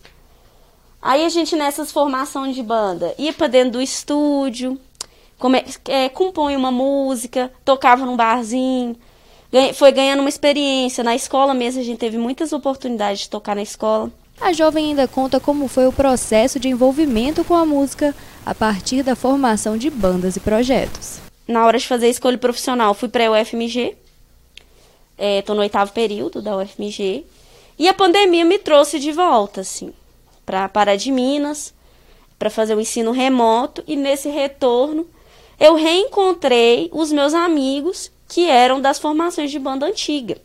Aí 1.00 1.24
a 1.24 1.28
gente 1.28 1.54
nessas 1.54 1.92
formações 1.92 2.56
de 2.56 2.64
banda 2.64 3.14
ia 3.16 3.32
para 3.32 3.46
dentro 3.46 3.74
do 3.74 3.80
estúdio, 3.80 4.76
come, 5.38 5.64
é, 5.84 6.08
compõe 6.08 6.56
uma 6.56 6.72
música, 6.72 7.52
tocava 7.64 8.04
num 8.04 8.16
barzinho, 8.16 8.96
ganha, 9.52 9.72
foi 9.72 9.92
ganhando 9.92 10.18
uma 10.18 10.28
experiência. 10.28 11.04
Na 11.04 11.14
escola 11.14 11.54
mesmo 11.54 11.80
a 11.80 11.84
gente 11.84 11.98
teve 11.98 12.18
muitas 12.18 12.52
oportunidades 12.52 13.20
de 13.20 13.30
tocar 13.30 13.54
na 13.54 13.62
escola. 13.62 14.10
A 14.40 14.52
jovem 14.52 14.90
ainda 14.90 15.08
conta 15.08 15.40
como 15.40 15.66
foi 15.68 15.86
o 15.86 15.92
processo 15.92 16.60
de 16.60 16.68
envolvimento 16.68 17.44
com 17.44 17.54
a 17.54 17.64
música 17.64 18.14
a 18.44 18.54
partir 18.54 19.02
da 19.02 19.16
formação 19.16 19.76
de 19.76 19.90
bandas 19.90 20.36
e 20.36 20.40
projetos. 20.40 21.18
Na 21.48 21.64
hora 21.64 21.78
de 21.78 21.86
fazer 21.86 22.06
a 22.06 22.10
escolha 22.10 22.38
profissional, 22.38 22.92
fui 22.94 23.08
para 23.08 23.26
a 23.26 23.30
UFMG, 23.32 23.96
estou 25.18 25.54
é, 25.54 25.56
no 25.56 25.62
oitavo 25.62 25.92
período 25.92 26.42
da 26.42 26.56
UFMG, 26.56 27.24
e 27.78 27.88
a 27.88 27.94
pandemia 27.94 28.44
me 28.44 28.58
trouxe 28.58 28.98
de 28.98 29.12
volta, 29.12 29.62
assim 29.62 29.92
para 30.46 30.68
Pará 30.68 30.94
de 30.94 31.10
Minas, 31.10 31.74
para 32.38 32.48
fazer 32.48 32.76
o 32.76 32.80
ensino 32.80 33.10
remoto, 33.10 33.82
e 33.86 33.96
nesse 33.96 34.28
retorno 34.28 35.06
eu 35.58 35.74
reencontrei 35.74 36.88
os 36.92 37.10
meus 37.10 37.34
amigos 37.34 38.12
que 38.28 38.48
eram 38.48 38.80
das 38.80 38.98
formações 38.98 39.50
de 39.50 39.58
banda 39.58 39.86
antiga, 39.86 40.38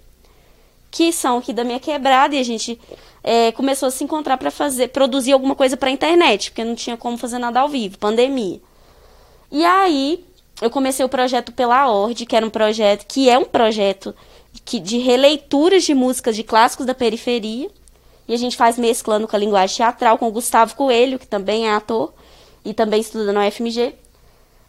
que 0.89 1.13
são 1.13 1.38
aqui 1.38 1.54
da 1.54 1.63
minha 1.63 1.80
quebrada, 1.80 2.36
e 2.36 2.39
a 2.39 2.43
gente 2.43 2.80
é, 3.23 3.51
começou 3.51 3.88
a 3.88 3.91
se 3.91 4.03
encontrar 4.03 4.38
para 4.38 4.51
fazer, 4.51 4.89
produzir 4.89 5.31
alguma 5.31 5.55
coisa 5.55 5.77
para 5.77 5.91
internet, 5.91 6.51
porque 6.51 6.63
não 6.63 6.75
tinha 6.75 6.97
como 6.97 7.17
fazer 7.17 7.39
nada 7.39 7.60
ao 7.60 7.69
vivo, 7.69 7.97
pandemia. 7.97 8.60
E 9.51 9.65
aí 9.65 10.23
eu 10.62 10.69
comecei 10.69 11.05
o 11.05 11.10
projeto 11.10 11.51
pela 11.51 11.89
Ord, 11.89 12.25
que 12.25 12.36
era 12.36 12.45
um 12.45 12.49
projeto 12.49 13.05
que 13.07 13.29
é 13.29 13.38
um 13.38 13.45
projeto 13.45 14.15
que, 14.65 14.79
de 14.79 14.97
releituras 14.97 15.84
de 15.84 15.93
músicas 15.93 16.36
de 16.36 16.43
clássicos 16.43 16.86
da 16.86 16.93
periferia 16.93 17.69
e 18.27 18.34
a 18.34 18.38
gente 18.38 18.55
faz 18.55 18.77
mesclando 18.77 19.27
com 19.27 19.36
a 19.36 19.39
linguagem 19.39 19.77
teatral, 19.77 20.17
com 20.17 20.27
o 20.27 20.31
Gustavo 20.31 20.75
Coelho, 20.75 21.19
que 21.19 21.27
também 21.27 21.67
é 21.67 21.73
ator 21.73 22.13
e 22.63 22.73
também 22.73 23.02
estuda 23.02 23.33
na 23.33 23.48
UFMG. 23.48 23.93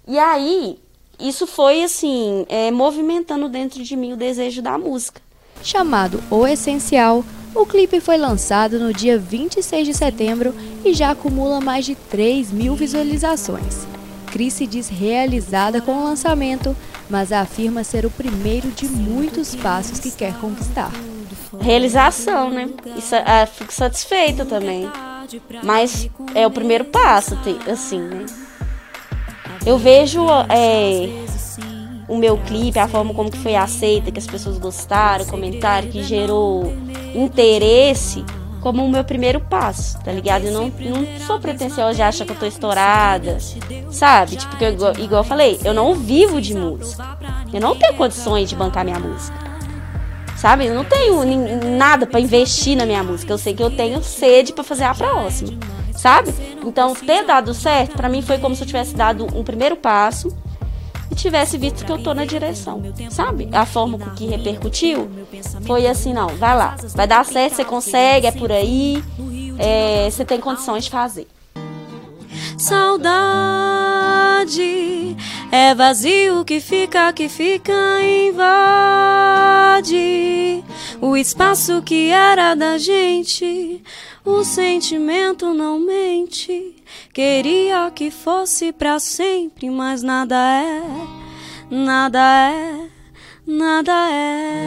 E 0.09 0.19
aí, 0.19 0.79
isso 1.21 1.47
foi 1.47 1.83
assim, 1.85 2.45
é, 2.49 2.71
movimentando 2.71 3.49
dentro 3.49 3.83
de 3.85 3.95
mim 3.95 4.15
o 4.15 4.17
desejo 4.17 4.63
da 4.63 4.77
música. 4.77 5.21
Chamado 5.63 6.21
O 6.29 6.45
Essencial, 6.47 7.25
o 7.55 7.67
clipe 7.67 8.01
foi 8.01 8.17
lançado 8.17 8.79
no 8.79 8.93
dia 8.93 9.19
26 9.19 9.87
de 9.87 9.95
setembro 9.95 10.55
e 10.85 10.93
já 10.95 11.11
acumula 11.11 11.61
mais 11.61 11.85
de 11.85 11.95
3 11.95 12.51
mil 12.53 12.75
visualizações. 12.75 13.87
Cris 14.27 14.55
se 14.55 14.67
diz 14.67 14.89
realizada 14.89 15.81
com 15.81 15.93
o 15.93 16.05
lançamento, 16.05 16.75
mas 17.11 17.33
afirma 17.33 17.85
ser 17.85 18.07
o 18.07 18.11
primeiro 18.11 18.71
de 18.71 18.87
muitos 18.87 19.55
passos 19.55 19.99
que 19.99 20.11
quer 20.11 20.35
conquistar 20.41 20.91
realização, 21.61 22.51
né? 22.51 22.69
Isso, 22.97 23.15
ah, 23.15 23.47
fico 23.47 23.73
satisfeita 23.73 24.45
também. 24.45 24.91
Mas 25.63 26.09
é 26.35 26.47
o 26.47 26.51
primeiro 26.51 26.85
passo, 26.85 27.39
assim, 27.71 28.01
né? 28.01 28.27
Eu 29.65 29.79
vejo 29.79 30.27
é, 30.49 31.09
o 32.13 32.19
meu 32.19 32.37
clipe, 32.37 32.79
a 32.79 32.87
forma 32.87 33.15
como 33.15 33.31
que 33.31 33.39
foi 33.39 33.57
aceita, 33.57 34.13
que 34.13 34.19
as 34.19 34.27
pessoas 34.27 34.59
gostaram, 34.59 35.25
comentaram, 35.25 35.89
que 35.89 36.03
gerou 36.03 36.71
interesse 37.15 38.23
como 38.61 38.85
o 38.85 38.89
meu 38.89 39.03
primeiro 39.03 39.41
passo, 39.41 39.99
tá 40.01 40.13
ligado? 40.13 40.45
Eu 40.45 40.53
não, 40.53 40.69
não 40.69 41.21
sou 41.27 41.41
pretensiosa 41.41 41.95
de 41.95 42.03
achar 42.03 42.27
que 42.27 42.33
eu 42.33 42.37
tô 42.37 42.45
estourada, 42.45 43.39
sabe? 43.91 44.37
Tipo, 44.37 44.57
que 44.59 44.65
eu, 44.65 44.73
igual, 44.99 45.23
eu 45.23 45.25
falei, 45.25 45.59
eu 45.65 45.73
não 45.73 45.95
vivo 45.95 46.39
de 46.39 46.55
música. 46.55 47.17
Eu 47.51 47.61
não 47.63 47.75
tenho 47.75 47.95
condições 47.95 48.51
de 48.51 48.55
bancar 48.55 48.85
minha 48.85 49.01
música. 49.01 49.37
Sabe? 50.37 50.67
Eu 50.67 50.75
não 50.75 50.85
tenho 50.85 51.25
nada 51.79 52.07
para 52.07 52.21
investir 52.21 52.77
na 52.77 52.85
minha 52.85 53.03
música. 53.03 53.33
Eu 53.33 53.39
sei 53.39 53.55
que 53.55 53.63
eu 53.63 53.71
tenho 53.71 54.03
sede 54.03 54.53
para 54.53 54.63
fazer 54.63 54.85
a 54.85 54.95
próxima. 54.95 55.59
Sabe? 55.97 56.33
Então, 56.65 56.95
ter 56.95 57.25
dado 57.25 57.55
certo, 57.55 57.97
para 57.97 58.09
mim 58.09 58.21
foi 58.21 58.37
como 58.39 58.55
se 58.55 58.63
eu 58.63 58.67
tivesse 58.67 58.95
dado 58.95 59.27
um 59.35 59.43
primeiro 59.43 59.77
passo 59.77 60.31
e 61.13 61.15
tivesse 61.15 61.59
visto 61.59 61.85
que 61.85 61.93
eu 61.93 62.03
tô 62.03 62.15
na 62.15 62.25
direção, 62.25 62.83
sabe? 63.11 63.47
A 63.53 63.67
forma 63.67 63.99
com 63.99 64.11
que 64.11 64.27
repercutiu 64.27 65.11
foi 65.67 65.87
assim, 65.87 66.15
não, 66.15 66.29
vai 66.29 66.57
lá, 66.57 66.75
vai 66.95 67.07
dar 67.07 67.25
certo, 67.25 67.57
você 67.57 67.65
consegue, 67.65 68.27
é 68.27 68.33
por 68.33 68.51
aí, 68.51 69.05
é, 69.59 70.09
você 70.11 70.25
tem 70.25 70.41
condições 70.41 70.85
de 70.85 70.91
fazer. 70.91 71.29
Saudade 72.57 73.13
é 75.51 75.75
vazio 75.75 76.45
que 76.47 76.61
fica, 76.61 77.13
que 77.13 77.29
fica, 77.29 77.73
invade 78.01 79.13
o 80.99 81.15
espaço 81.15 81.83
que 81.83 82.09
era 82.09 82.55
da 82.55 82.79
gente. 82.79 83.83
O 84.25 84.45
sentimento 84.45 85.53
não 85.53 85.81
mente. 85.81 86.77
Queria 87.13 87.91
que 87.91 88.09
fosse 88.09 88.73
para 88.73 89.01
sempre, 89.01 89.69
mas 89.69 90.01
nada 90.03 90.37
é, 90.37 90.81
nada 91.69 92.53
é, 92.53 92.89
nada 93.45 93.93
é. 94.13 94.63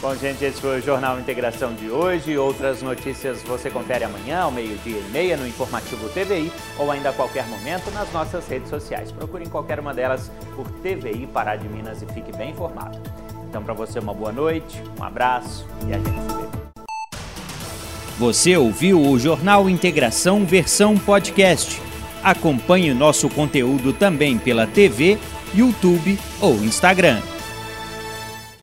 Bom, 0.00 0.16
gente, 0.16 0.44
esse 0.44 0.60
foi 0.60 0.80
o 0.80 0.82
Jornal 0.82 1.20
Integração 1.20 1.72
de 1.74 1.88
hoje. 1.88 2.36
Outras 2.36 2.82
notícias 2.82 3.40
você 3.44 3.70
confere 3.70 4.02
amanhã, 4.02 4.40
ao 4.40 4.50
meio-dia 4.50 4.98
e 4.98 5.10
meia, 5.12 5.36
no 5.36 5.46
Informativo 5.46 6.08
TVI 6.08 6.50
ou 6.76 6.90
ainda 6.90 7.10
a 7.10 7.12
qualquer 7.12 7.46
momento 7.46 7.88
nas 7.92 8.12
nossas 8.12 8.48
redes 8.48 8.68
sociais. 8.68 9.12
Procure 9.12 9.44
em 9.44 9.48
qualquer 9.48 9.78
uma 9.78 9.94
delas 9.94 10.28
por 10.56 10.68
TVI 10.80 11.28
Pará 11.28 11.54
de 11.54 11.68
Minas 11.68 12.02
e 12.02 12.06
fique 12.06 12.36
bem 12.36 12.50
informado. 12.50 13.00
Então, 13.52 13.62
para 13.62 13.74
você, 13.74 13.98
uma 13.98 14.14
boa 14.14 14.32
noite, 14.32 14.82
um 14.98 15.04
abraço 15.04 15.66
e 15.86 15.92
a 15.92 15.98
gente 15.98 16.08
se 16.08 16.36
vê. 16.38 16.82
Você 18.18 18.56
ouviu 18.56 18.98
o 18.98 19.18
Jornal 19.18 19.68
Integração 19.68 20.46
versão 20.46 20.96
podcast. 20.96 21.78
Acompanhe 22.24 22.94
nosso 22.94 23.28
conteúdo 23.28 23.92
também 23.92 24.38
pela 24.38 24.66
TV, 24.66 25.18
YouTube 25.54 26.18
ou 26.40 26.54
Instagram. 26.64 27.20